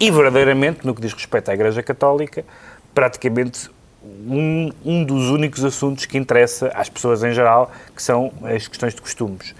[0.00, 2.44] e, verdadeiramente, no que diz respeito à Igreja Católica,
[2.92, 3.70] praticamente
[4.02, 8.92] um, um dos únicos assuntos que interessa às pessoas em geral, que são as questões
[8.92, 9.54] de costumes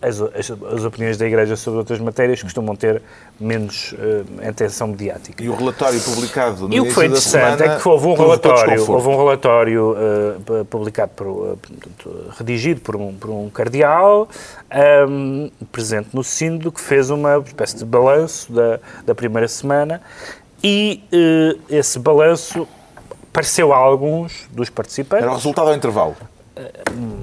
[0.00, 3.02] as, as, as, opiniões da Igreja sobre outras matérias costumam ter
[3.40, 5.42] menos uh, atenção mediática.
[5.42, 8.90] E o relatório publicado no E o que foi interessante é que houve um relatório,
[8.90, 11.58] houve um relatório uh, publicado, por, uh,
[12.36, 14.28] redigido por um, por um cardeal,
[15.08, 20.02] um, presente no Sínodo, que fez uma espécie de balanço da, da primeira semana
[20.62, 21.02] e
[21.68, 22.66] esse balanço
[23.32, 25.22] pareceu a alguns dos participantes...
[25.22, 26.16] Era o resultado ao intervalo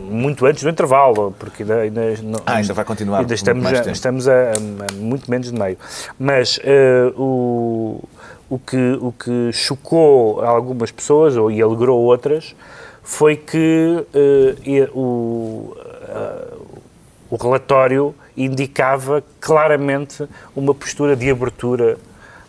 [0.09, 3.19] muito antes do intervalo, porque ainda, ainda, não, ah, ainda vai continuar.
[3.19, 5.77] Ainda estamos, a, estamos a, a, muito menos de meio.
[6.19, 8.03] Mas uh, o,
[8.49, 12.55] o, que, o que chocou algumas pessoas, ou, e alegrou outras,
[13.01, 16.77] foi que uh, o, uh,
[17.29, 21.97] o relatório indicava claramente uma postura de abertura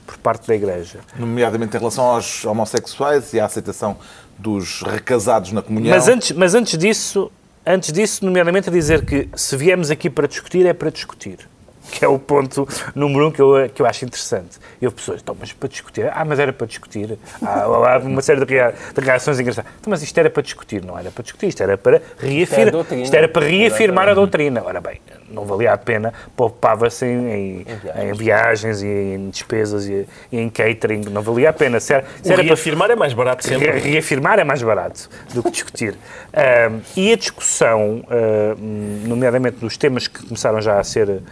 [0.06, 1.00] por parte da Igreja.
[1.16, 3.96] Nomeadamente em relação aos homossexuais e à aceitação
[4.38, 5.90] dos recasados na comunhão.
[5.90, 7.30] Mas antes, mas antes disso,
[7.64, 11.48] antes disso, nomeadamente a dizer que se viemos aqui para discutir, é para discutir.
[11.90, 14.58] Que é o ponto número um que eu, que eu acho interessante.
[14.80, 16.10] E houve pessoas, então, mas para discutir?
[16.12, 17.18] Ah, mas era para discutir.
[17.42, 19.70] Há, há uma série de, rea, de reações engraçadas.
[19.80, 22.82] Então, mas isto era para discutir, não era para discutir, isto era para reafirmar.
[22.82, 24.62] Isto, isto era para reafirmar a doutrina.
[24.64, 27.66] Ora bem, não valia a pena, poupava-se em, em,
[28.08, 31.80] em, viagens e em despesas e, e, em catering, não valia a pena.
[31.80, 33.70] Se era, se era reafirmar para, é mais barato sempre.
[33.70, 35.94] Re, reafirmar é mais barato do que discutir.
[36.70, 41.22] um, e a discussão, uh, nomeadamente dos temas que começaram já a ser, uh,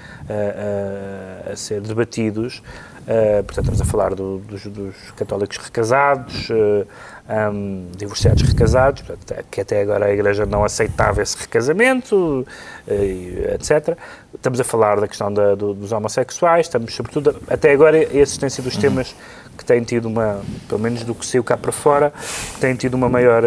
[0.52, 2.62] uh, a ser debatidos,
[3.02, 6.86] Uh, portanto, estamos a falar do, dos, dos, católicos recasados, uh,
[7.52, 12.46] um, divorciados recasados, portanto, que até agora a Igreja não aceitava esse recasamento,
[12.86, 13.98] uh, etc.
[14.32, 18.48] Estamos a falar da questão da, do, dos homossexuais, estamos, sobretudo, até agora, esses têm
[18.48, 19.16] sido os temas
[19.56, 22.12] que têm tido uma, pelo menos do que saiu cá para fora,
[22.60, 23.42] têm tido uma maior,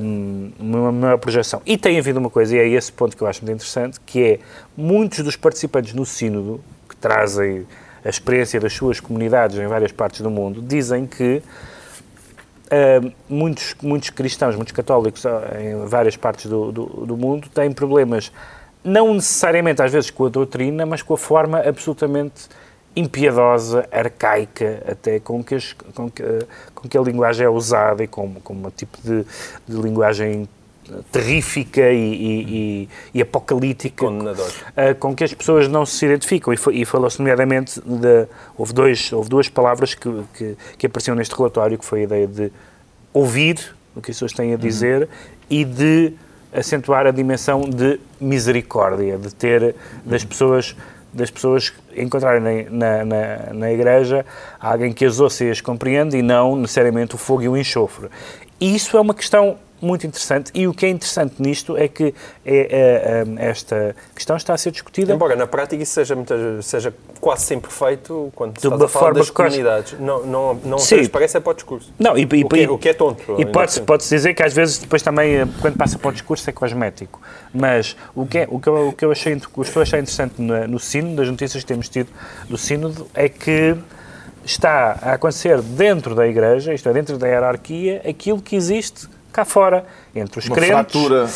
[0.00, 1.60] um, uma maior projeção.
[1.66, 4.22] E tem havido uma coisa, e é esse ponto que eu acho muito interessante, que
[4.22, 4.38] é
[4.76, 7.66] muitos dos participantes no Sínodo, que trazem
[8.04, 11.42] a experiência das suas comunidades em várias partes do mundo, dizem que
[12.66, 15.22] Uh, muitos, muitos cristãos, muitos católicos
[15.56, 18.32] em várias partes do, do, do, mundo têm problemas,
[18.82, 22.48] não necessariamente às vezes com a doutrina, mas com a forma absolutamente
[22.96, 26.22] impiedosa, arcaica, até com que, as, com que,
[26.74, 29.24] com que a linguagem é usada e com, com um tipo de,
[29.68, 30.48] de linguagem
[31.10, 36.52] terrífica e, e, e apocalíptica uh, com que as pessoas não se identificam.
[36.52, 41.34] E, e falou-se nomeadamente, de, houve, dois, houve duas palavras que, que, que, apareciam neste
[41.34, 42.52] relatório, que foi a ideia de
[43.12, 45.08] ouvir o que as pessoas têm a dizer uhum.
[45.50, 46.12] e de
[46.52, 50.76] acentuar a dimensão de misericórdia, de ter das pessoas
[51.16, 54.24] das pessoas encontrarem na, na, na igreja
[54.60, 58.08] alguém que as ouça e as compreende e não necessariamente o fogo e o enxofre.
[58.60, 62.56] Isso é uma questão muito interessante e o que é interessante nisto é que é,
[62.56, 65.12] é, é, esta questão está a ser discutida.
[65.12, 66.16] Embora na prática isso seja,
[66.62, 69.98] seja quase sempre feito quando se está a falar das comunidades.
[69.98, 71.92] Não, não, não transparece é para o discurso.
[71.98, 73.40] Não, e, e, o, que, é, o que é tonto.
[73.40, 76.48] E pode-se pode dizer que às vezes depois também, eh, quando passa para o discurso,
[76.48, 77.20] é cosmético.
[77.52, 79.82] Mas o que, é, o que, eu, o que eu achei, o que estou a
[79.82, 82.08] achar interessante no, no Sínodo, das notícias que temos tido
[82.48, 83.76] do Sínodo, é que
[84.44, 89.44] está a acontecer dentro da Igreja, isto é, dentro da hierarquia, aquilo que existe cá
[89.44, 90.72] fora, entre os uma crentes.
[90.72, 91.28] Uma fratura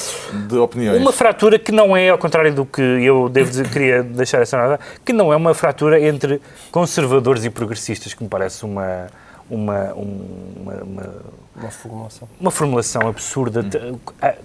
[0.49, 1.01] de opiniões.
[1.01, 4.57] Uma fratura que não é, ao contrário do que eu devo dizer, queria deixar essa
[4.57, 9.09] nota, que não é uma fratura entre conservadores e progressistas, que me parece uma,
[9.51, 11.13] uma, uma, uma
[11.61, 12.29] uma formulação.
[12.41, 13.99] Uma formulação absurda, hum.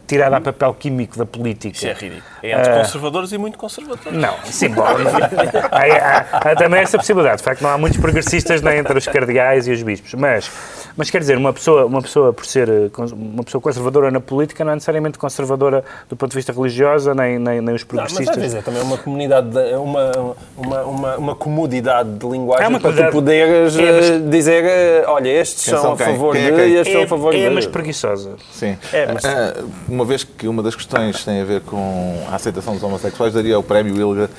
[0.05, 1.75] tirada a papel químico da política.
[1.75, 2.23] Isso é ridículo.
[2.43, 4.19] É entre uh, conservadores e muito conservadores.
[4.19, 4.91] Não, sim, bom, há,
[5.71, 7.37] há, há, também essa possibilidade.
[7.37, 10.13] De facto, não há muitos progressistas nem entre os cardeais e os bispos.
[10.13, 10.51] Mas,
[10.97, 14.63] mas quer dizer, uma pessoa, uma pessoa, por ser eh, uma pessoa conservadora na política,
[14.63, 18.25] não é necessariamente conservadora do ponto de vista religioso, nem, nem, nem os progressistas.
[18.27, 20.11] Não, mas às vezes é também uma comunidade, de, uma,
[20.55, 24.09] uma, uma, uma comodidade de linguagem é uma para tu poderes é, mas...
[24.09, 26.45] Eh, dizer, olha, estes são a favor quem?
[26.45, 27.43] de, quem é, estes são a favor é, de...
[27.43, 28.35] É, mas preguiçosa.
[28.51, 28.77] Sim.
[28.93, 29.23] É, mas...
[29.23, 33.33] Uh, uma vez que uma das questões tem a ver com a aceitação dos homossexuais,
[33.33, 34.29] daria o prémio Ilga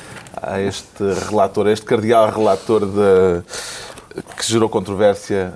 [0.43, 3.43] a este relator, a este cardeal relator de,
[4.37, 5.55] que gerou controvérsia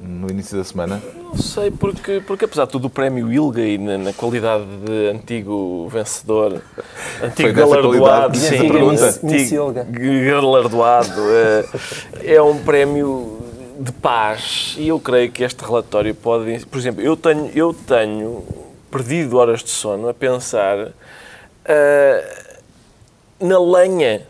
[0.00, 1.02] no início da semana?
[1.22, 5.08] Não sei, porque, porque apesar de tudo o prémio Ilga e na, na qualidade de
[5.08, 6.62] antigo vencedor,
[7.22, 13.38] antigo galardoado, sim, antigo galardoado, é, é um prémio
[13.78, 18.44] de paz e eu creio que este relatório pode, por exemplo, eu tenho, eu tenho
[18.90, 20.94] perdido horas de sono a pensar uh,
[23.40, 24.22] na lenha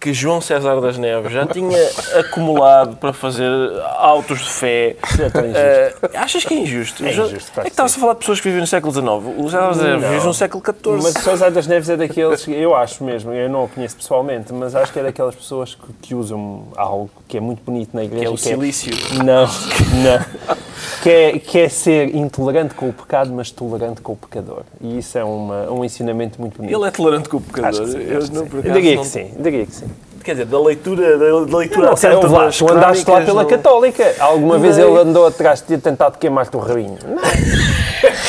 [0.00, 1.78] que João César das Neves já tinha
[2.18, 3.50] acumulado para fazer
[3.96, 4.96] autos de fé.
[5.02, 7.04] Uh, achas que é injusto?
[7.04, 7.60] É injusto.
[7.60, 9.08] É que estava-se a falar de pessoas que vivem no século XIX.
[9.38, 11.02] O José das Neves vive no século XIV.
[11.02, 14.74] Mas César das Neves é daqueles, eu acho mesmo, eu não o conheço pessoalmente, mas
[14.74, 18.22] acho que é daquelas pessoas que, que usam algo que é muito bonito na igreja.
[18.22, 18.92] Que é o que silício.
[18.94, 20.57] É, não, não.
[21.02, 24.62] Que é, que é ser intolerante com o pecado, mas tolerante com o pecador.
[24.80, 26.74] E isso é uma, um ensinamento muito bonito.
[26.74, 27.86] Ele é tolerante com o pecador?
[27.86, 29.02] Sim, eu, não, diria não...
[29.02, 29.86] que sim, diria que sim
[30.28, 33.48] quer dizer, da leitura, da, leitura não, atenta lá, Tu andaste lá pela não...
[33.48, 34.14] Católica.
[34.18, 34.82] Alguma não vez é.
[34.82, 36.98] ele andou atrás de ter tentado queimar-te o rabinho?
[37.06, 37.22] Não.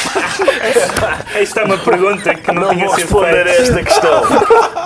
[1.35, 4.21] Esta é uma pergunta que não, não vou responder a esta questão.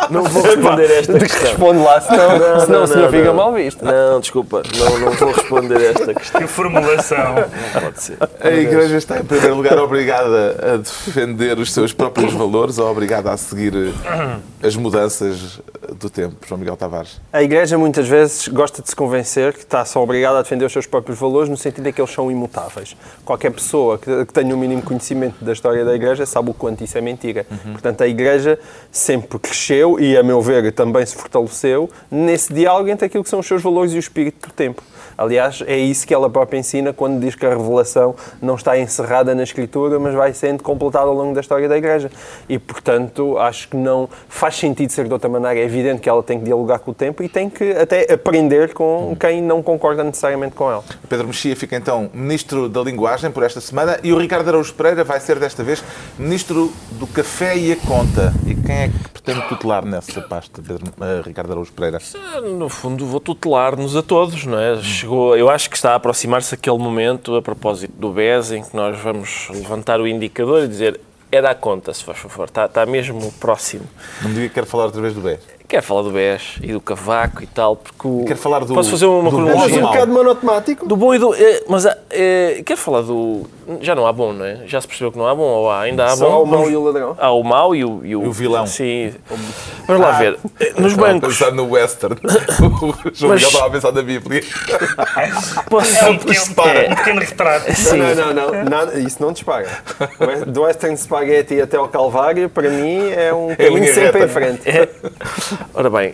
[0.10, 1.50] Não vou responder a esta questão.
[1.50, 3.86] Responde lá, senão, não, senão não, o senhor fica mal visto.
[3.86, 6.42] Não, desculpa, não, não vou responder a esta questão.
[6.42, 7.36] Que formulação.
[7.74, 8.18] Não pode ser.
[8.42, 13.32] A Igreja está, em primeiro lugar, obrigada a defender os seus próprios valores ou obrigada
[13.32, 13.74] a seguir
[14.62, 15.62] as mudanças
[16.00, 17.03] do tempo, João Miguel Tavares?
[17.32, 20.72] A Igreja muitas vezes gosta de se convencer que está só obrigada a defender os
[20.72, 22.96] seus próprios valores no sentido de que eles são imutáveis.
[23.26, 26.84] Qualquer pessoa que, tenha o um mínimo conhecimento da história da Igreja sabe o quanto
[26.84, 27.46] isso é mentira.
[27.50, 27.74] Uhum.
[27.74, 28.60] Portanto, a Igreja
[28.92, 33.40] sempre cresceu e, a meu ver, também se fortaleceu nesse diálogo entre aquilo que são
[33.40, 34.84] os seus valores e o espírito do tempo.
[35.18, 39.34] Aliás, é isso que ela própria ensina quando diz que a revelação não está encerrada
[39.36, 42.12] na Escritura, mas vai sendo completada ao longo da história da Igreja.
[42.48, 45.60] E, portanto, acho que não faz sentido ser de outra maneira.
[45.60, 48.74] É evidente que ela tem que dialogar com o tempo e tem que até aprender
[48.74, 50.84] com quem não concorda necessariamente com ela.
[51.08, 55.04] Pedro Mexia fica então Ministro da Linguagem por esta semana e o Ricardo Araújo Pereira
[55.04, 55.84] vai ser desta vez
[56.18, 58.34] Ministro do Café e a Conta.
[58.46, 62.00] E quem é que pretende tutelar nessa pasta, Pedro, uh, Ricardo Araújo Pereira?
[62.58, 64.76] No fundo, vou tutelar-nos a todos, não é?
[65.04, 68.76] Chegou, eu acho que está a aproximar-se aquele momento, a propósito do BES, em que
[68.76, 71.00] nós vamos levantar o indicador e dizer
[71.32, 73.86] é dar conta, se faz favor, está, está mesmo próximo.
[74.22, 75.40] Não me diga que quero falar outra vez do BES.
[75.68, 78.26] Quero falar do BES e do Cavaco e tal, porque o...
[78.28, 79.80] Quero falar do Posso fazer uma cronologia?
[79.80, 80.86] um bocado monotemático.
[80.88, 81.34] Do bom e do...
[81.34, 83.48] É, mas é, quero falar do...
[83.80, 84.60] Já não há bom, não é?
[84.68, 85.82] Já se percebeu que não há bom ou há?
[85.82, 86.44] Ainda há Só bom?
[86.44, 87.16] o mau e o ladrão.
[87.18, 88.02] Há o mau e o...
[88.06, 88.68] E o vilão.
[88.68, 89.14] Sim.
[89.88, 90.38] Vamos lá ver.
[90.78, 91.38] Nos Estava a bancos...
[91.40, 92.16] pensar no western.
[92.22, 94.44] o João Mas- Miguel estava a pensar na Bíblia.
[95.70, 95.96] Posso...
[96.06, 96.92] É um pequeno, É.
[96.92, 97.74] um pequeno retrato.
[97.74, 97.98] Sim.
[97.98, 99.68] Não, não, não, nada, isso não dispara.
[100.46, 104.26] Do Western Spaghetti até ao Calvário, para mim, é um caminho linha sempre reta.
[104.26, 104.70] em frente.
[104.70, 104.90] É.
[105.74, 106.14] Ora bem,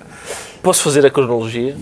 [0.61, 1.75] posso fazer a cronologia?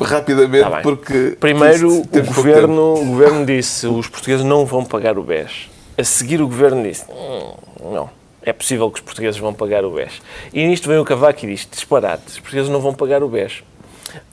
[0.00, 1.36] Rapidamente, Tá porque.
[1.38, 5.70] Primeiro, o governo, o governo disse os portugueses não vão pagar o BES.
[5.98, 7.52] A seguir, o governo disse "Hum,
[7.92, 8.10] não,
[8.42, 10.20] é possível que os portugueses vão pagar o BES.
[10.52, 13.62] E nisto vem o Cavaco e diz disparate, os portugueses não vão pagar o BES.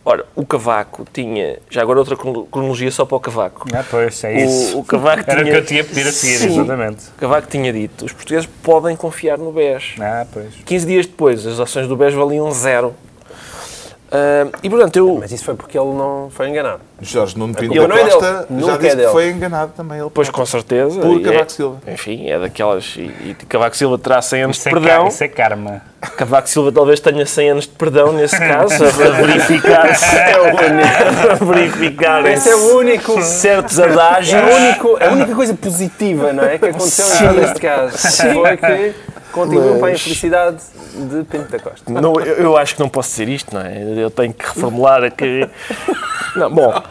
[0.03, 3.67] Ora, o Cavaco tinha, já agora outra crono- cronologia só para o Cavaco.
[3.73, 4.77] Ah, pois, é isso.
[4.77, 6.53] O, o Cavaco Era o tinha, que eu tinha a pedir a seguir, Sim.
[6.59, 7.05] exatamente.
[7.09, 9.95] O Cavaco tinha dito, os portugueses podem confiar no BES.
[9.99, 10.53] Ah, pois.
[10.65, 12.95] 15 dias depois, as ações do BES valiam zero.
[14.11, 16.79] Ah, e portanto, eu, Mas isso foi porque ele não foi enganado.
[17.01, 18.45] Jorge Nuno Pinto da não é Costa dele.
[18.49, 19.99] já Nunca disse é que foi enganado também.
[19.99, 20.99] Ele Pois, com certeza.
[20.99, 21.77] Por E Cavaco é- Silva.
[21.87, 22.95] Enfim, é daquelas.
[22.97, 24.99] E, e Cavaco Silva terá 100 anos Isso de é, perdão.
[25.03, 25.81] car- isso é karma.
[26.17, 30.45] Cavaco Silva talvez tenha 100 anos de perdão nesse caso, a verificar se é o
[30.45, 31.29] único.
[31.31, 33.21] A verificar Esse é o único.
[33.21, 34.41] certos adágios.
[34.41, 36.57] É o único, a única coisa positiva, não é?
[36.57, 37.97] Que aconteceu neste caso.
[37.97, 38.93] Foi que
[39.31, 40.57] contribuiu Mas- para a infelicidade
[40.95, 41.91] de Pinto da Costa.
[41.91, 43.83] Não, eu, eu acho que não posso dizer isto, não é?
[43.97, 45.47] Eu tenho que reformular aqui.
[46.35, 46.83] Não, bom,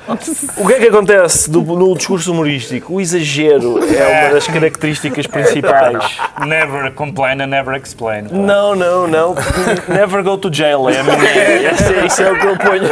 [0.57, 2.95] o que é que acontece do- no discurso humorístico?
[2.95, 6.19] O exagero é uma das características principais.
[6.47, 8.23] Never complain and never explain.
[8.31, 9.35] Não, não, não.
[9.35, 10.89] porque Never go to jail.
[10.89, 12.85] É a minha, é- isso é o que eu ponho.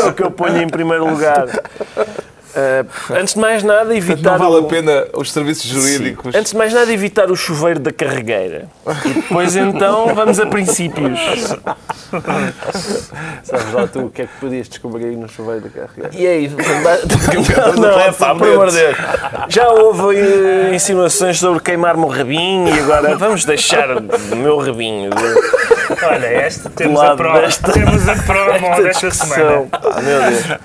[0.00, 1.46] É o que eu ponho em primeiro lugar.
[2.54, 2.84] Ah,
[3.18, 4.32] antes de mais nada, evitar.
[4.32, 5.80] não vale o- a pena os serviços Sim.
[5.80, 6.34] jurídicos.
[6.34, 8.68] Antes de mais nada, evitar o chuveiro da carregueira.
[9.04, 11.18] E depois então vamos a princípios.
[13.44, 16.10] Sabes lá tu o que é que podias descobrir no chuveiro da carreira?
[16.12, 16.56] E é isso.
[16.58, 18.96] a Não, falar é de pá, por amor de Deus.
[19.48, 25.10] Já houve eh, insinuações sobre queimar-me o rabinho e agora vamos deixar o meu rabinho.
[25.10, 25.60] de-
[26.04, 27.40] Olha, esta temos a prova.
[27.40, 29.68] desta- Temos a prova desta discussão.
[29.68, 30.02] semana.
[30.02, 30.58] Meu Deus.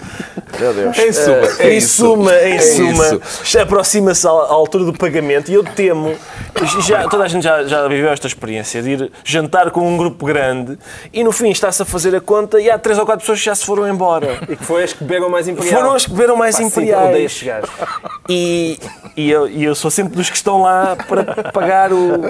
[0.59, 0.97] Meu Deus.
[0.97, 4.93] Em suma, Eh, é em suma, em É suma, já aproxima-se à à altura do
[4.93, 6.15] pagamento e eu temo,
[6.87, 10.25] já, toda a gente já, já viveu esta experiência de ir jantar com um grupo
[10.25, 10.77] grande
[11.13, 13.45] e no fim está-se a fazer a conta e há três ou quatro pessoas que
[13.45, 14.39] já se foram embora.
[14.49, 15.81] E que foi as que beberam mais imperial.
[15.81, 17.43] Foram as que beberam mais Pá, imperiais.
[18.29, 18.79] E,
[19.15, 22.21] e, eu, e eu sou sempre dos que estão lá para pagar o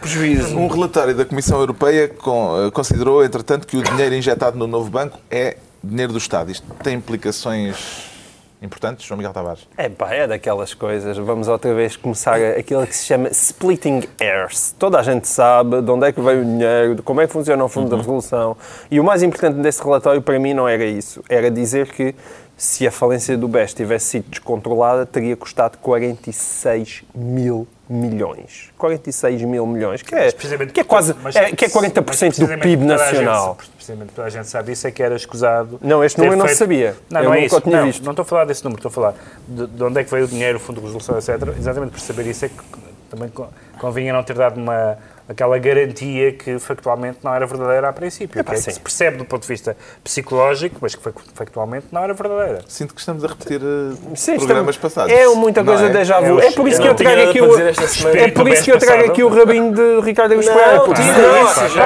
[0.00, 0.56] prejuízo.
[0.56, 5.18] Um relatório da Comissão Europeia eh, considerou, entretanto, que o dinheiro injetado no novo banco
[5.30, 6.50] é dinheiro do Estado.
[6.50, 8.10] Isto tem implicações
[8.62, 9.66] importantes, João Miguel Tavares?
[9.76, 11.16] É pá, é daquelas coisas.
[11.16, 14.74] Vamos outra vez começar aquilo que se chama splitting hairs.
[14.78, 17.32] Toda a gente sabe de onde é que veio o dinheiro, de como é que
[17.32, 18.56] funciona o Fundo da Resolução.
[18.90, 21.22] E o mais importante desse relatório para mim não era isso.
[21.28, 22.14] Era dizer que
[22.56, 28.70] se a falência do BES tivesse sido descontrolada, teria custado 46 mil milhões.
[28.78, 32.38] 46 mil milhões, que é, Precisamente que é quase mas- é, que é mas 40%
[32.38, 33.58] do PIB gente- nacional.
[33.76, 35.78] precisamente toda a gente sabe isso, é que era escusado.
[35.82, 36.96] Não, este número não se sabia.
[37.10, 37.62] Não, Eu não é isso.
[37.68, 38.04] não, visto.
[38.04, 39.14] não estou a falar desse número, estou a falar
[39.48, 41.30] de, de onde é que veio o dinheiro, o Fundo de Resolução, etc.
[41.58, 42.54] Exatamente por saber isso é que
[43.10, 43.48] também co-
[43.80, 44.96] convinha não ter dado uma,
[45.30, 48.40] aquela garantia que factualmente não era verdadeira a princípio.
[48.40, 51.86] Epá, que é que se percebe do ponto de vista psicológico, mas que fac- factualmente
[51.92, 52.62] não era verdadeira.
[52.66, 55.12] Sinto que estamos a repetir eh, Sim, programas estamos- passados.
[55.12, 55.92] É muita Não coisa é?
[55.92, 56.40] déjà vu.
[56.40, 57.58] É É, por isso eu que eu não trago aqui o.
[58.16, 60.74] É por isso que eu trago aqui o rabinho de Ricardo Agus Pereira.
[60.78, 60.80] Não,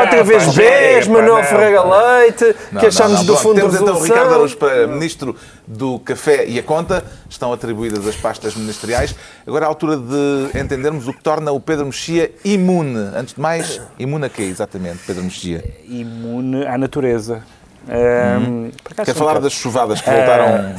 [0.00, 1.48] Outra vez pá, BES, Manuel pá, não.
[1.48, 3.26] Ferreira Leite, Não, que achamos não, não.
[3.26, 4.16] do Fundo de Temos então o Resolução.
[4.16, 7.04] Ricardo Araújo Pereira, Ministro do Café e a Conta.
[7.28, 9.14] Estão atribuídas as pastas ministeriais.
[9.46, 13.11] Agora é a altura de entendermos o que torna o Pedro Mexia imune.
[13.16, 15.64] Antes de mais, imune a quê, exatamente, Pedro Mexia?
[15.88, 17.42] Imune à natureza.
[17.87, 20.75] Acaso Quer um falar bocado- das chuvadas que voltaram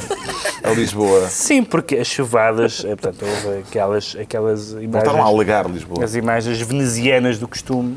[0.64, 1.28] a Lisboa?
[1.28, 4.90] Sim, porque as chuvadas, eh, portanto, houve aquelas, aquelas imagens...
[4.92, 6.02] Voltaram a alegar Lisboa.
[6.04, 7.96] as imagens venezianas do costume.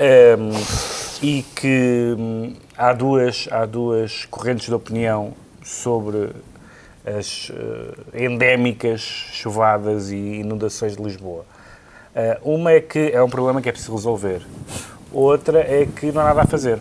[0.00, 0.50] Ehm,
[1.22, 6.30] e que hum, há, duas, há duas correntes de opinião sobre
[7.04, 7.52] as
[8.14, 9.00] eh, endémicas
[9.32, 11.44] chuvadas e inundações de Lisboa.
[12.14, 14.42] Eh, uma é que é um problema que é preciso resolver.
[15.12, 16.78] Outra é que não há nada a fazer.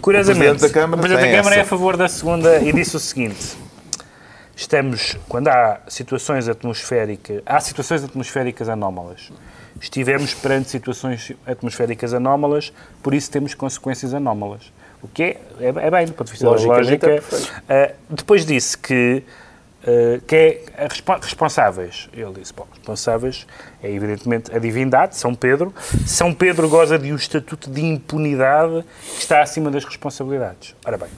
[0.00, 2.96] Curiosamente, Presidente da Câmara o Presidente da Câmara é a favor da segunda e disse
[2.96, 3.56] o seguinte:
[4.56, 9.30] estamos, quando há situações atmosféricas, há situações atmosféricas anómalas.
[9.80, 14.72] Estivemos perante situações atmosféricas anómalas, por isso temos consequências anómalas.
[15.00, 17.22] O que é, é, é bem, do ponto de vista da lógica.
[17.68, 17.94] é.
[17.94, 19.22] Ah, depois disse que
[19.80, 20.88] Uh, que é
[21.22, 22.08] responsáveis.
[22.12, 23.46] Ele disse, bom, responsáveis
[23.80, 25.72] é evidentemente a divindade, São Pedro.
[26.04, 30.74] São Pedro goza de um estatuto de impunidade que está acima das responsabilidades.
[30.84, 31.08] Ora bem,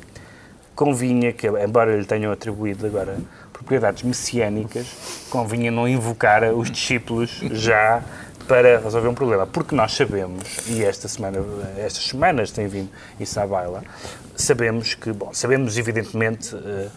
[0.75, 3.17] convinha que, embora lhe tenham atribuído agora
[3.53, 8.03] propriedades messiânicas, convinha não invocar os discípulos já
[8.49, 9.47] para resolver um problema.
[9.47, 11.39] Porque nós sabemos, e esta semana,
[11.79, 13.85] estas semanas tem vindo isso à baila,
[14.35, 16.91] sabemos que, bom, sabemos evidentemente uh,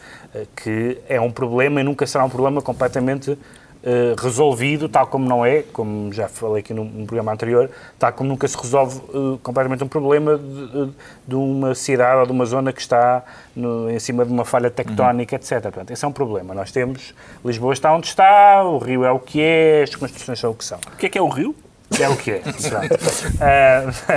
[0.55, 3.37] que é um problema e nunca será um problema completamente
[3.83, 7.69] Uh, resolvido, tal como não é, como já falei aqui no programa anterior,
[7.99, 10.89] tal como nunca se resolve uh, completamente um problema de,
[11.27, 13.21] de, uma cidade ou de uma zona que está
[13.53, 15.41] no, em cima de uma falha tectónica, uhum.
[15.41, 15.61] etc.
[15.63, 16.53] Portanto, esse é um problema.
[16.53, 17.13] Nós temos,
[17.43, 20.63] Lisboa está onde está, o Rio é o que é, as construções são o que
[20.63, 20.79] são.
[20.93, 21.53] O que é que é o Rio?
[21.99, 22.37] É o que é.
[22.39, 22.43] uh,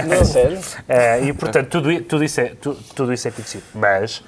[0.07, 0.59] não, sério?
[0.59, 3.65] Uh, e, portanto, tudo, tudo, isso é, tudo, tudo isso é conhecido.
[3.75, 4.23] Mas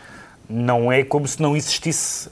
[0.48, 2.30] não é como se não existisse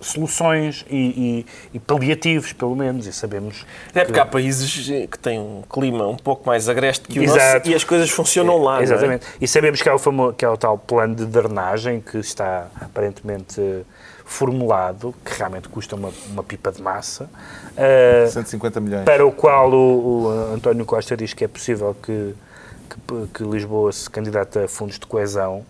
[0.00, 3.64] soluções e, e, e, paliativos, pelo menos, e sabemos...
[3.94, 4.20] É porque que...
[4.20, 7.58] há países que têm um clima um pouco mais agreste que o Exato.
[7.58, 9.26] nosso e as coisas funcionam lá, é, Exatamente.
[9.26, 9.30] É?
[9.40, 10.32] E sabemos que é, o famo...
[10.32, 13.60] que é o tal plano de drenagem que está aparentemente
[14.24, 17.30] formulado, que realmente custa uma, uma pipa de massa.
[17.76, 19.04] Uh, 150 milhões.
[19.04, 22.34] Para o qual o, o António Costa diz que é possível que,
[22.86, 25.64] que, que Lisboa se candidate a fundos de coesão,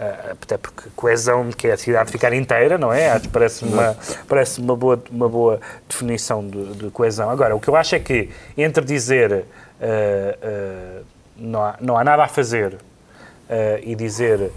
[0.00, 3.10] Uh, até porque coesão que é a cidade ficar inteira, não é?
[3.10, 3.94] Acho parece uma,
[4.26, 7.28] parece uma, boa, uma boa definição de, de coesão.
[7.28, 9.44] Agora, o que eu acho é que entre dizer uh,
[9.82, 11.04] uh,
[11.36, 12.78] não, há, não há nada a fazer
[13.82, 14.50] e dizer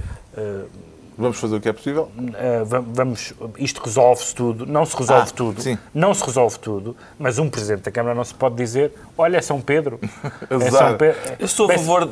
[1.18, 2.10] Vamos fazer o que é possível?
[2.18, 5.78] Uh, vamos, isto resolve-se tudo, não se resolve ah, tudo, sim.
[5.94, 9.42] não se resolve tudo, mas um Presidente da Câmara não se pode dizer, olha, é
[9.42, 10.00] São Pedro.
[10.50, 11.20] é São Pedro.
[11.40, 12.10] Eu sou a favor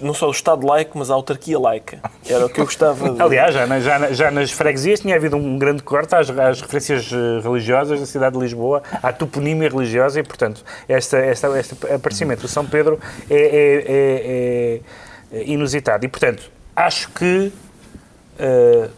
[0.00, 1.98] não só o Estado laico, mas a autarquia laica.
[2.26, 3.20] Era o que eu gostava de...
[3.22, 7.40] Aliás, já, já, já nas freguesias tinha havido um grande corte às, às, referências eh,
[7.42, 12.48] religiosas da cidade de Lisboa, à toponímia religiosa e, portanto, esta, esta, este aparecimento do
[12.48, 12.98] São Pedro
[13.28, 14.80] é, é, é,
[15.38, 16.04] é inusitado.
[16.04, 17.52] E, portanto, acho que
[18.38, 18.90] Uh,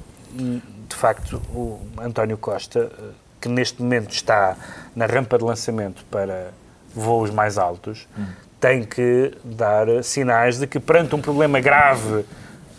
[0.88, 4.56] de facto, o António Costa, uh, que neste momento está
[4.94, 6.50] na rampa de lançamento para
[6.94, 8.26] voos mais altos, hum.
[8.60, 12.24] tem que dar sinais de que, perante um problema grave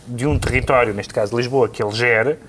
[0.08, 2.40] de um território, neste caso Lisboa, que ele gera,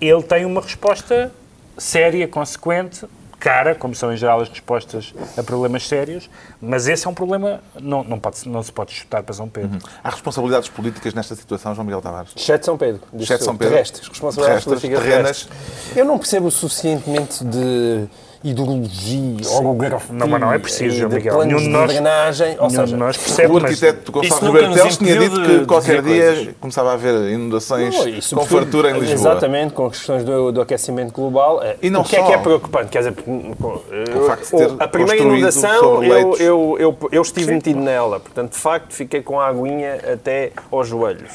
[0.00, 1.32] ele tem uma resposta
[1.76, 3.06] séria, consequente,
[3.40, 6.28] cara, como são em geral as respostas a problemas sérios,
[6.60, 9.72] mas esse é um problema, não, não, pode, não se pode chutar para São Pedro.
[9.72, 9.90] Uhum.
[10.04, 12.32] Há responsabilidades políticas nesta situação, João Miguel Tavares?
[12.36, 13.00] Exceto São Pedro.
[13.18, 13.72] Exceto São Pedro.
[13.72, 14.06] Terrestres.
[14.06, 15.48] Responsabilidades terrestres, terrenas.
[15.96, 18.06] Eu não percebo suficientemente de
[18.42, 20.14] ideologia, orografia.
[20.14, 21.44] Não, mas não é preciso, João Miguel.
[21.44, 25.42] Nenhum de nós, drenagem, ou seja, nós percebe, o arquiteto Gonçalo Roberto Teles tinha dito
[25.42, 26.54] que qualquer dia coisas.
[26.58, 27.94] começava a haver inundações
[28.32, 29.12] não, com fartura em Lisboa.
[29.12, 31.60] Exatamente, com as questões do, do aquecimento global.
[31.82, 32.22] E não o que só.
[32.22, 32.88] é que é preocupante?
[32.88, 37.54] Quer dizer, o facto de ter a primeira inundação, eu, eu, eu, eu, estive Sim.
[37.54, 41.32] metido nela, portanto, de facto, fiquei com a aguinha até aos joelhos.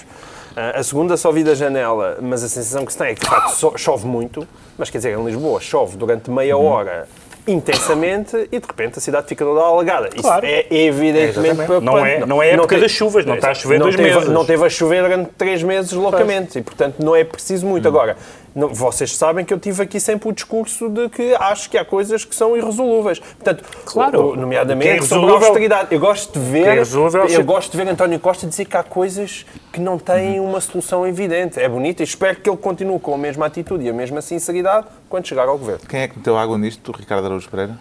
[0.56, 3.28] A segunda só vi da janela, mas a sensação que se tem é que de
[3.28, 4.48] facto chove muito,
[4.78, 6.66] mas quer dizer, em Lisboa chove durante meia uhum.
[6.66, 7.08] hora
[7.48, 10.10] intensamente e de repente a cidade fica toda alagada.
[10.10, 10.46] Claro.
[10.46, 13.54] Isso é evidentemente é Não é, não é época não das chuvas, não está a
[13.54, 14.30] chover não dois teve, meses.
[14.30, 16.56] Não teve a chover durante três meses loucamente pois.
[16.56, 17.86] e portanto não é preciso muito.
[17.86, 17.92] Hum.
[17.92, 18.18] Agora,
[18.56, 21.84] não, vocês sabem que eu tive aqui sempre o discurso de que acho que há
[21.84, 23.20] coisas que são irresolúveis.
[23.20, 25.94] Portanto, claro, nomeadamente é sobre a austeridade.
[25.94, 29.46] Eu gosto de ver, é eu gosto de ver António Costa dizer que há coisas
[29.74, 31.60] que não têm uma solução evidente.
[31.60, 34.88] É bonito e espero que ele continue com a mesma atitude e a mesma sinceridade
[35.10, 35.82] quando chegar ao governo.
[35.90, 37.78] Quem é que meteu água nisto, Ricardo Araújo Pereira?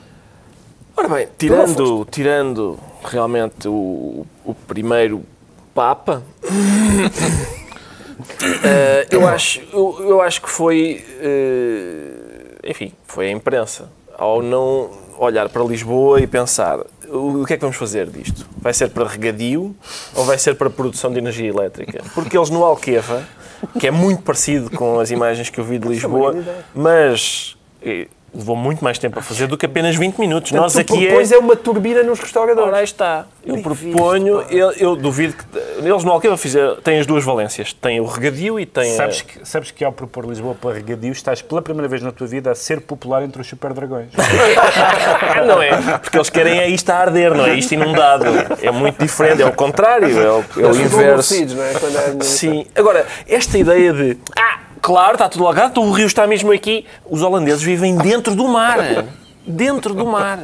[0.96, 5.22] Ora bem, tirando, tirando realmente o, o primeiro
[5.72, 6.22] Papa,
[8.20, 14.90] Uh, eu, acho, eu, eu, acho que foi, uh, enfim, foi a imprensa, ao não
[15.18, 18.46] olhar para Lisboa e pensar o que é que vamos fazer disto?
[18.58, 19.74] Vai ser para regadio
[20.14, 22.02] ou vai ser para produção de energia elétrica?
[22.14, 23.26] Porque eles no Alqueva,
[23.78, 26.36] que é muito parecido com as imagens que eu vi de Lisboa,
[26.74, 30.51] mas eh, levou muito mais tempo a fazer do que apenas 20 minutos.
[30.51, 31.37] Portanto, Nós aqui depois é...
[31.37, 32.68] é uma turbina nos restauradores.
[32.68, 33.26] Ora, aí está.
[33.47, 35.45] Eu proponho, eu, eu, duvido que.
[35.87, 37.72] Eles no Alqueva fizeram, têm as duas valências.
[37.72, 38.97] Tem o regadio e tem.
[38.97, 39.24] Sabes, a...
[39.24, 42.51] que, sabes que ao propor Lisboa para regadio, estás pela primeira vez na tua vida
[42.51, 44.09] a ser popular entre os superdragões.
[45.47, 45.99] não é?
[45.99, 47.55] Porque eles querem é isto a arder, não é?
[47.55, 48.24] Isto inundado.
[48.62, 51.35] É muito diferente, é o contrário, é o, é o inverso.
[51.55, 51.72] Não é?
[51.72, 52.66] é Sim.
[52.74, 54.18] Agora, esta ideia de.
[54.37, 56.85] Ah, claro, está tudo alagado, o rio está mesmo aqui.
[57.09, 58.78] Os holandeses vivem dentro do mar.
[59.47, 60.41] Dentro do mar.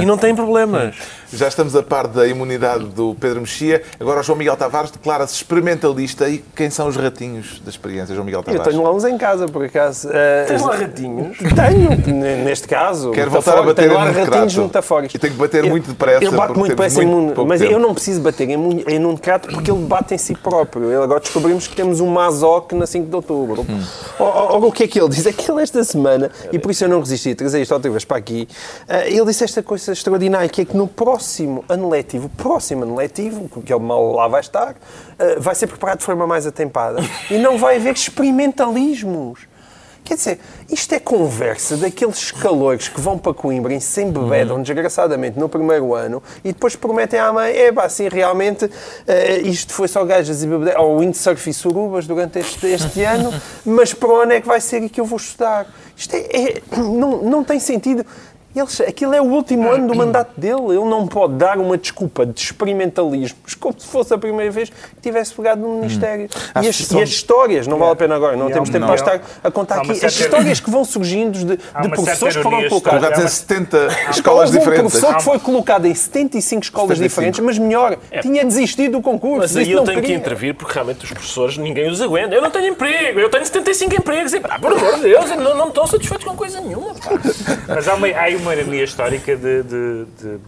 [0.00, 0.94] E não têm problemas.
[1.30, 3.82] Já estamos a par da imunidade do Pedro Mexia.
[4.00, 6.26] Agora o João Miguel Tavares declara-se experimentalista.
[6.26, 8.66] E quem são os ratinhos da experiência, João Miguel Tavares?
[8.66, 10.08] Eu tenho lá uns em casa, por acaso.
[10.08, 10.12] Uh,
[10.46, 11.36] Tens lá ratinhos?
[11.38, 13.10] Tenho, neste caso.
[13.10, 15.14] Quero voltar a bater tenho lá ratinhos metafóricos.
[15.14, 16.24] E tenho que bater muito depressa.
[16.24, 17.72] Eu bato muito depressa em Nuno, mas tempo.
[17.72, 21.02] eu não preciso bater em, em Nuno Crato porque ele bate em si próprio.
[21.02, 23.66] Agora descobrimos que temos um Mazoc na 5 de outubro.
[23.68, 23.84] Hum.
[24.18, 25.26] Ora, o que é que ele diz?
[25.26, 27.90] É que ele esta semana, e por isso eu não resisti a trazer isto outra
[27.90, 28.48] vez para aqui,
[28.88, 32.96] uh, ele disse esta coisa extraordinária, que é que no próximo ano letivo, próximo ano
[32.96, 37.00] letivo, que ele mal lá vai estar, uh, vai ser preparado de forma mais atempada.
[37.30, 39.46] E não vai haver experimentalismos.
[40.08, 44.62] Quer dizer, isto é conversa daqueles calores que vão para Coimbra e se embebedam uhum.
[44.62, 48.70] desgraçadamente no primeiro ano e depois prometem à mãe, é pá, assim, realmente uh,
[49.44, 53.30] isto foi só gajas e bebedeiras, ou windsurf e surubas durante este, este ano,
[53.66, 55.66] mas para onde é que vai ser e que eu vou estudar?
[55.94, 58.06] Isto é, é não, não tem sentido.
[58.56, 60.62] Eles, aquilo é o último ano do mandato dele.
[60.68, 65.00] Ele não pode dar uma desculpa de experimentalismos como se fosse a primeira vez que
[65.02, 66.24] tivesse pegado no Ministério.
[66.24, 66.62] Hum.
[66.62, 66.98] E, as, são...
[66.98, 69.80] e, as, histórias, não vale a pena agora, não temos tempo para estar a contar
[69.80, 70.04] aqui.
[70.04, 73.00] As histórias que vão surgindo de, de professores que foram colocados.
[73.00, 74.78] Colocados em 70 escolas diferentes.
[74.78, 77.08] Um professor que foi colocado em 75 escolas 75.
[77.08, 78.20] diferentes, mas melhor, é.
[78.20, 79.40] tinha desistido do concurso.
[79.40, 80.16] Mas aí eu tenho queria.
[80.16, 82.34] que intervir porque realmente os professores ninguém os aguenta.
[82.34, 84.32] Eu não tenho emprego, eu tenho 75 empregos.
[84.32, 86.94] E, pá, por amor de Deus, não, não estou satisfeito com coisa nenhuma.
[86.94, 87.10] Pá.
[87.68, 90.38] Mas há uma, há uma ironia histórica de, de, de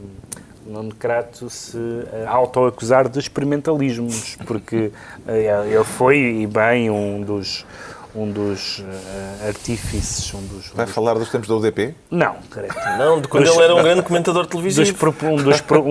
[0.66, 4.93] Nuno Crato se uh, autoacusar de experimentalismos, porque
[5.26, 7.66] uh, ele foi, e bem, um dos
[8.14, 10.32] um dos uh, artífices.
[10.34, 11.94] Um dos, Vai falar dos tempos da UDP?
[12.11, 12.72] Não, creio.
[12.98, 14.92] Não, de quando dos, ele era um grande comentador televisivo.
[14.92, 15.36] Dos, um,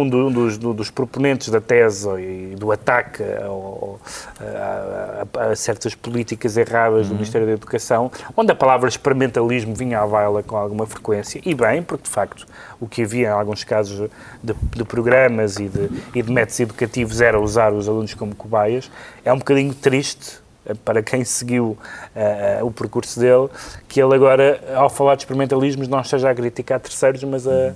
[0.09, 3.99] dos, um dos, dos, proponentes da tese e do ataque ao,
[4.39, 7.09] a, a, a, certas políticas erradas uhum.
[7.09, 11.41] do Ministério da Educação, onde a palavra experimentalismo vinha à baila com alguma frequência.
[11.45, 12.45] E bem, porque de facto
[12.79, 14.09] o que havia em alguns casos
[14.43, 18.89] de, de programas e de, e de métodos educativos era usar os alunos como cobaias.
[19.23, 20.39] É um bocadinho triste
[20.75, 21.77] para quem seguiu
[22.15, 23.49] uh, o percurso dele,
[23.87, 27.73] que ele agora, ao falar de experimentalismos, não esteja a criticar terceiros, mas a,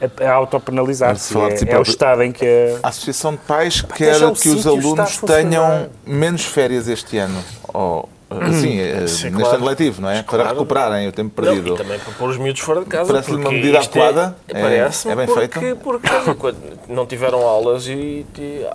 [0.00, 1.36] a, a autopenalizar-se.
[1.36, 2.46] É, é, o estado em que...
[2.82, 7.42] A, a Associação de Pais quer que os alunos tenham menos férias este ano.
[7.72, 8.08] Ou
[8.42, 8.52] Hum.
[8.52, 9.56] Sim, eh, neste claro.
[9.56, 10.22] ano letivo, não é?
[10.22, 10.44] Claro.
[10.44, 11.68] Para recuperarem o tempo perdido.
[11.68, 13.12] Não, e também para pôr os miúdos fora de casa.
[13.12, 14.36] Parece-lhe uma medida é- adequada?
[14.48, 15.76] É, parece é, bem porque, feito?
[15.76, 16.08] Porque
[16.38, 16.58] quando
[16.88, 18.66] não tiveram aulas e, e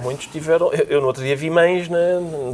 [0.00, 0.72] muitos tiveram.
[0.72, 1.98] Eu, eu, no outro dia vi mães na,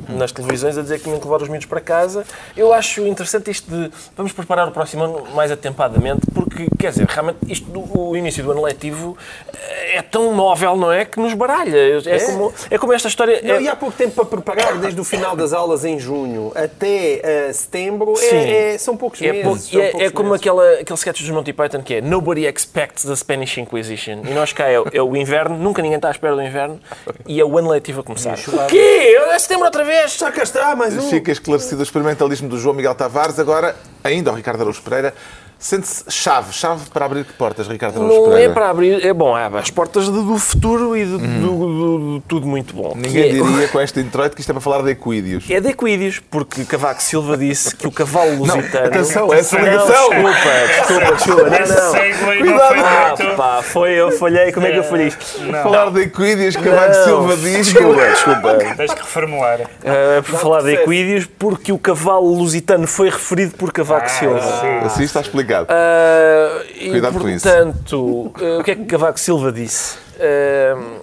[0.08, 2.24] nas televisões a dizer que tinham que levar os miúdos para casa.
[2.56, 7.06] Eu acho interessante isto de vamos preparar o próximo ano mais atempadamente, porque, quer dizer,
[7.06, 9.16] realmente isto do o início do ano letivo
[9.52, 11.04] eh, é tão móvel, não é?
[11.04, 11.76] Que nos baralha.
[11.76, 12.26] É, é.
[12.26, 13.40] Como, é como esta história.
[13.42, 13.62] Não, é...
[13.62, 17.54] E há pouco tempo para preparar, desde o final das aulas em junho até uh,
[17.54, 19.44] setembro é, é, são poucos é meses.
[19.44, 23.04] Pouco, é, poucos é, como aquela, aquele sketch dos Monty Python que é Nobody expects
[23.04, 24.22] the Spanish Inquisition.
[24.24, 26.80] E nós cá é, é o inverno, nunca ninguém está à espera do inverno
[27.26, 28.38] e é o ano letivo a começar.
[28.38, 29.16] O quê?
[29.32, 30.16] É setembro outra vez?
[30.16, 31.08] Já cá está, mais um.
[31.08, 33.38] Fica esclarecido o experimentalismo do João Miguel Tavares.
[33.38, 35.14] Agora, ainda o Ricardo Araújo Pereira
[35.62, 38.50] Sente-se chave, chave para abrir que portas, Ricardo Araújo Não Pereira?
[38.50, 41.40] é para abrir, é bom, é as portas do futuro e de, uhum.
[41.40, 42.94] do, do, do, tudo muito bom.
[42.96, 45.44] Ninguém é, diria com este introito que isto é para falar de equídeos.
[45.48, 48.72] É de equídeos, porque Cavaco Silva disse que o cavalo lusitano...
[48.72, 50.08] Não, atenção, essa ligação!
[50.10, 51.42] Desculpa, desculpa, desculpa.
[51.44, 52.38] Não, não.
[52.38, 53.22] Cuidado!
[53.22, 55.42] Ah, pá, foi, eu falhei, como é que eu falhei isto?
[55.42, 55.62] Não.
[55.62, 57.04] Falar de equídeos, Cavaco não.
[57.04, 57.66] Silva diz...
[57.68, 58.74] Desculpa, desculpa.
[58.76, 59.60] Tens que reformular.
[59.60, 64.40] Uh, por falar de equídeos, porque o cavalo lusitano foi referido por Cavaco ah, Silva.
[64.40, 64.86] Sim.
[64.86, 65.51] Assim está explicado.
[65.60, 66.42] Uh,
[66.82, 69.96] Uh, Cuidado e, portanto, uh, o que é que Cavaco Silva disse?
[70.16, 71.00] Uh,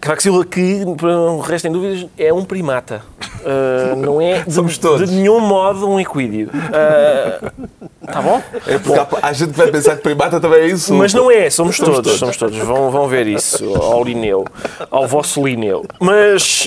[0.00, 3.02] Cavaco Silva, que, para o resto em dúvidas, é um primata.
[3.40, 6.50] Uh, não é de, de, nenhum modo um equídeo.
[8.02, 8.42] Está bom?
[8.66, 9.18] É porque bom.
[9.22, 10.94] Há, gente que vai pensar que primata também é isso.
[10.94, 12.58] Mas não é, somos, somos todos, todos, Somos todos.
[12.58, 14.44] Vão, vão ver isso ao Lineu,
[14.90, 15.84] ao vosso Lineu.
[15.98, 16.66] Mas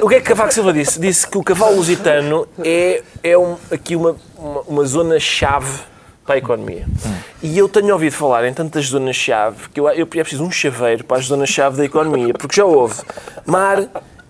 [0.00, 1.00] o que é que Cavaco Silva disse?
[1.00, 5.92] Disse que o cavalo lusitano é, é um, aqui uma, uma, uma zona-chave
[6.24, 6.86] para a economia.
[7.04, 7.14] Hum.
[7.42, 11.18] E eu tenho ouvido falar em tantas zonas-chave que eu, eu preciso um chaveiro para
[11.18, 13.02] as zonas-chave da economia, porque já houve
[13.44, 13.78] mar,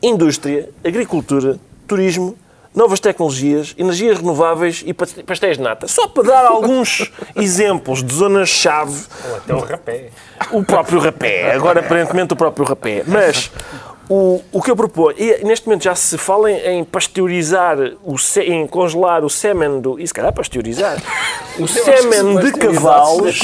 [0.03, 2.36] indústria, agricultura, turismo,
[2.74, 5.86] novas tecnologias, energias renováveis e pastéis de nata.
[5.86, 9.05] Só para dar alguns exemplos de zonas-chave.
[9.28, 10.11] Ou até o rapé.
[10.50, 11.53] O próprio rapé.
[11.53, 13.05] Agora, aparentemente, o próprio rapé.
[13.07, 13.50] Mas
[14.09, 18.16] o, o que eu proponho, e neste momento já se fala em, em pasteurizar, o,
[18.40, 20.00] em congelar o sêmen do.
[20.00, 20.98] E se calhar pasteurizar.
[21.59, 23.40] O sêmen de cavalos.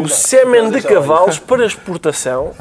[0.00, 2.52] O sêmen de cavalos para exportação.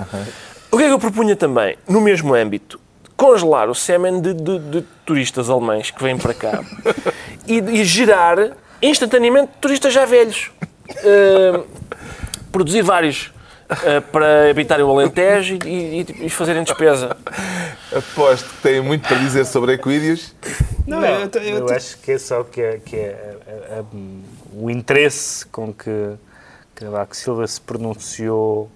[0.72, 1.78] O que é que eu propunha também?
[1.88, 2.80] No mesmo âmbito,
[3.18, 6.64] congelar o sêmen de, de, de turistas alemães que vêm para cá
[7.48, 8.52] e, e gerar
[8.82, 10.52] instantaneamente turistas já velhos.
[10.90, 11.66] Uh,
[12.52, 13.34] produzir vários
[13.70, 17.18] uh, para habitarem o Alentejo e, e, e, fazerem despesa.
[17.94, 20.34] Aposto que têm muito para dizer sobre equídeos.
[20.86, 23.80] Não, Não eu, eu, eu, acho que é só que é, que é a, a,
[23.80, 23.84] a,
[24.54, 26.14] o interesse com que
[26.76, 28.72] Cavaco Silva se pronunciou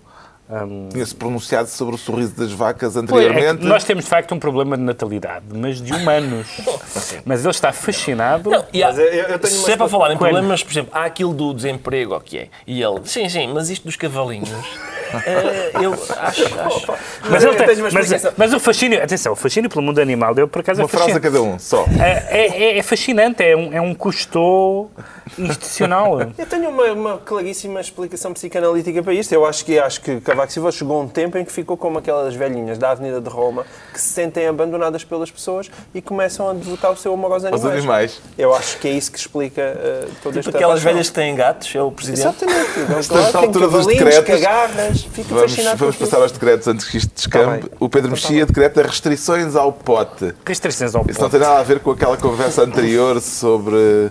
[0.51, 0.89] um...
[0.89, 3.65] Tinha-se pronunciado sobre o sorriso das vacas anteriormente.
[3.65, 6.47] É nós temos, de facto, um problema de natalidade, mas de humanos.
[7.25, 8.49] mas ele está fascinado.
[8.49, 11.53] Não, há, eu, eu se é para falar em problemas, por exemplo, há aquilo do
[11.53, 12.49] desemprego, ok?
[12.67, 14.49] E ele, sim, sim, mas isto dos cavalinhos.
[15.25, 16.43] É, eu acho.
[16.59, 16.93] acho.
[17.29, 20.81] Mas, tem, mas, mas, o fascínio, atenção, o fascínio pelo mundo animal deu por acaso
[20.81, 21.85] Uma é frase a cada um, só.
[21.99, 24.89] É, é, é fascinante, é um, é um custo
[25.37, 26.19] institucional.
[26.37, 29.33] Eu tenho uma, uma, claríssima explicação psicanalítica para isto.
[29.33, 32.35] Eu acho que acho que Cavaco Silva chegou um tempo em que ficou como aquelas
[32.35, 36.91] velhinhas da Avenida de Roma que se sentem abandonadas pelas pessoas e começam a devotar
[36.91, 37.65] o seu amor aos animais.
[37.65, 38.21] Aos animais.
[38.37, 41.35] Eu acho que é isso que explica uh, toda tipo esta aquelas velhas que têm
[41.35, 42.21] gatos, é o presidente.
[42.21, 42.79] Exatamente.
[42.79, 47.11] Então, claro, altura dos decretos, cagarras, fico vamos, vamos passar aos decretos antes que isto
[47.13, 47.67] descambe.
[47.67, 50.33] Tá o Pedro tá Mexia decreta restrições ao pote.
[50.45, 51.11] Restrições ao pote.
[51.11, 54.09] Isso não tem nada a ver com aquela conversa anterior sobre...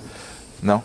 [0.63, 0.83] Não?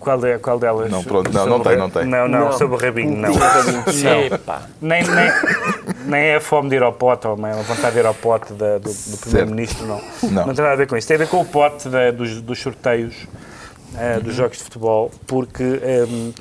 [0.00, 0.90] Qual, é, qual delas?
[0.90, 2.06] Não, pronto, não, não tem, não tem.
[2.06, 2.52] Não, não, não.
[2.54, 3.28] sobre o rabinho, não.
[3.34, 4.60] não.
[4.80, 5.32] Nem, nem,
[6.06, 8.54] nem é a fome de ir ao pote, ou a vontade de ir ao pote
[8.54, 10.00] da, do, do Primeiro-Ministro, não.
[10.22, 10.46] não.
[10.46, 11.06] Não tem nada a ver com isso.
[11.06, 13.14] Tem a ver com o pote da, dos, dos sorteios
[13.94, 16.32] uh, dos jogos de futebol, porque um, ehm,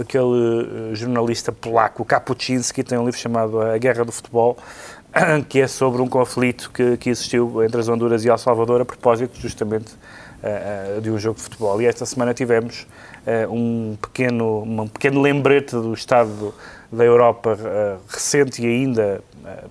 [0.00, 4.56] aquele eh, jornalista polaco, Kapuczynski, tem um livro chamado A Guerra do Futebol,
[5.48, 8.84] que é sobre um conflito que, que existiu entre as Honduras e El Salvador a
[8.84, 9.92] propósito justamente
[10.42, 11.80] uh, de um jogo de futebol.
[11.80, 12.86] E esta semana tivemos
[13.26, 16.54] uh, um, pequeno, um pequeno lembrete do estado
[16.92, 19.22] da Europa uh, recente e ainda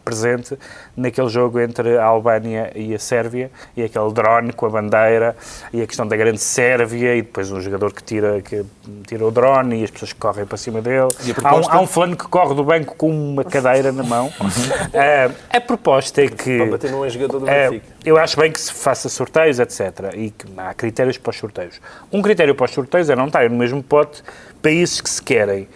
[0.03, 0.57] presente
[0.95, 5.35] naquele jogo entre a Albânia e a Sérvia e aquele drone com a bandeira
[5.71, 8.65] e a questão da grande Sérvia e depois um jogador que tira, que
[9.07, 11.09] tira o drone e as pessoas que correm para cima dele.
[11.33, 11.47] Proposta...
[11.47, 14.27] Há, um, há um fulano que corre do banco com uma cadeira na mão.
[14.27, 16.57] uh, a proposta é que...
[16.57, 17.85] Para bater num jogador do Benfica.
[17.85, 20.13] Uh, eu acho bem que se faça sorteios, etc.
[20.15, 21.79] E que há critérios para os sorteios.
[22.11, 24.23] Um critério para os sorteios é não estar no mesmo pote
[24.61, 25.67] países que se querem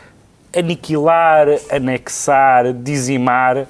[0.55, 3.67] aniquilar, anexar, dizimar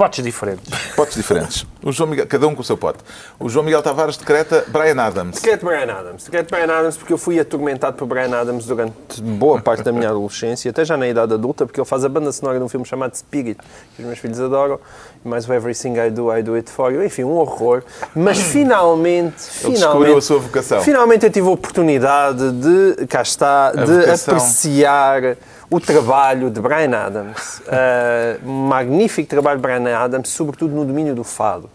[0.00, 0.70] potes diferentes.
[0.96, 1.66] Potes diferentes.
[1.82, 3.00] O João Miguel, cada um com o seu pote.
[3.38, 5.34] O João Miguel Tavares decreta Brian Adams.
[5.34, 6.24] Decreto Brian Adams.
[6.24, 10.08] Decreto Brian Adams porque eu fui atormentado por Brian Adams durante boa parte da minha
[10.10, 12.86] adolescência, até já na idade adulta, porque ele faz a banda sonora de um filme
[12.86, 13.60] chamado Spirit,
[13.94, 14.80] que os meus filhos adoram,
[15.22, 17.04] e mais o Everything I Do, I Do It For You.
[17.04, 17.82] Enfim, um horror.
[18.16, 20.16] Mas finalmente, ele finalmente...
[20.16, 20.80] a sua vocação.
[20.80, 24.34] Finalmente eu tive a oportunidade de, cá está, a de vocação.
[24.34, 25.36] apreciar
[25.70, 31.22] o trabalho de Brian Adams, uh, magnífico trabalho de Brian Adams, sobretudo no domínio do
[31.22, 31.70] fado.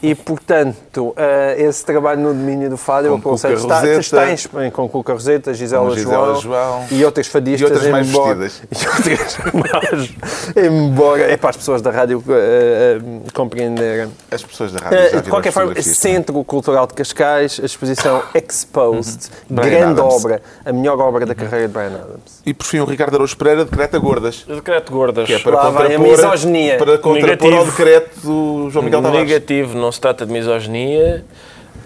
[0.00, 1.14] E, portanto, uh,
[1.56, 5.52] esse trabalho no domínio do fado, eu aconselho, está, está em Espanha, com Cuca Roseta,
[5.52, 7.60] Gisela, Gisela João, João, e outras fadistas.
[7.60, 8.68] E outras mais embora, vestidas.
[8.78, 10.10] E outras
[10.56, 14.08] embora, é para as pessoas da rádio uh, uh, compreenderem.
[14.30, 19.56] As pessoas da rádio De qualquer forma, Centro Cultural de Cascais, a exposição Exposed, uhum.
[19.56, 20.14] grande Adams.
[20.14, 22.40] obra, a melhor obra da carreira de Brian Adams.
[22.46, 24.44] E, por fim, o Ricardo Araújo Pereira decreta gordas.
[24.46, 25.26] Decreto gordas.
[25.26, 26.78] Que é para Lá contrapor, a misoginia.
[26.78, 29.28] Para contrapor ao decreto do João Miguel Tavares.
[29.28, 31.24] Negativo, não se trata de misoginia.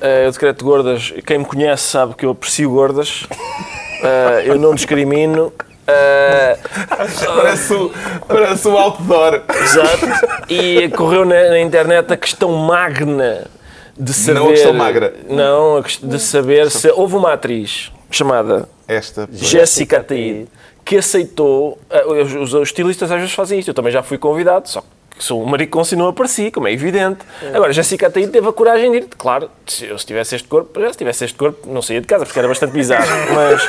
[0.01, 3.23] Uh, o decreto de gordas, quem me conhece sabe que eu aprecio gordas.
[3.23, 5.53] Uh, eu não discrimino.
[5.83, 6.59] Uh,
[7.37, 7.93] parece, o,
[8.27, 9.43] parece o outdoor.
[9.63, 10.07] Exato.
[10.49, 13.47] E correu na, na, internet a questão magna
[13.97, 14.41] de saber.
[14.41, 15.15] Não a questão magra.
[15.29, 20.49] Não, de saber se houve uma atriz chamada Esta, Jessica Ataíde
[20.85, 21.79] que aceitou.
[22.07, 23.69] Os, os, os estilistas às vezes fazem isto.
[23.69, 24.87] Eu também já fui convidado, só que
[25.19, 27.21] sou um maricão se não apareci, como é evidente.
[27.43, 27.57] É.
[27.57, 30.81] Agora, Jessica Ataíde teve a coragem de ir, claro, se eu se tivesse este corpo,
[30.81, 33.63] já se tivesse este corpo, não saía de casa, porque era bastante bizarro, mas,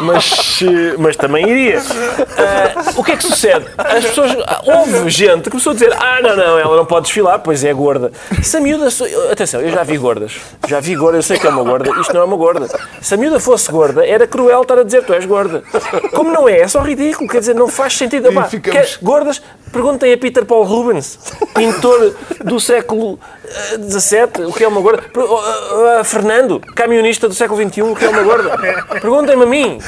[0.00, 0.60] mas,
[0.98, 1.78] mas também iria.
[1.78, 3.66] Uh, o que é que sucede?
[3.78, 7.38] As pessoas, houve gente que começou a dizer, ah, não, não, ela não pode desfilar,
[7.40, 8.12] pois é gorda.
[8.42, 8.88] Se a miúda,
[9.30, 10.32] atenção, eu já vi gordas,
[10.66, 12.68] já vi gorda, eu sei que é uma gorda, isto não é uma gorda.
[13.00, 15.62] Se a miúda fosse gorda, era cruel estar a dizer, tu és gorda.
[16.14, 16.60] Como não é?
[16.60, 18.28] É só ridículo, quer dizer, não faz sentido.
[18.28, 18.80] Epá, ficamos...
[18.80, 19.42] quer, gordas,
[19.72, 21.18] perguntem a Peter Paul Rubens,
[21.54, 23.18] pintor do século
[23.78, 25.02] XVII, eh, o que é uma gorda.
[25.02, 28.58] Eh, eh, Fernando, camionista do século XXI, o que é uma gorda.
[29.00, 29.78] Perguntem-me a mim,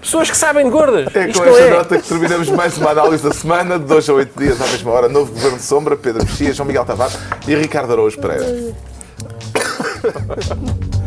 [0.00, 1.14] pessoas que sabem de gordas.
[1.14, 1.70] É com esta é.
[1.70, 4.90] nota que terminamos mais uma análise da semana, de dois a oito dias à mesma
[4.90, 5.08] hora.
[5.08, 7.16] Novo Governo de Sombra, Pedro Mexia, João Miguel Tavares
[7.46, 8.46] e Ricardo Araújo Pereira.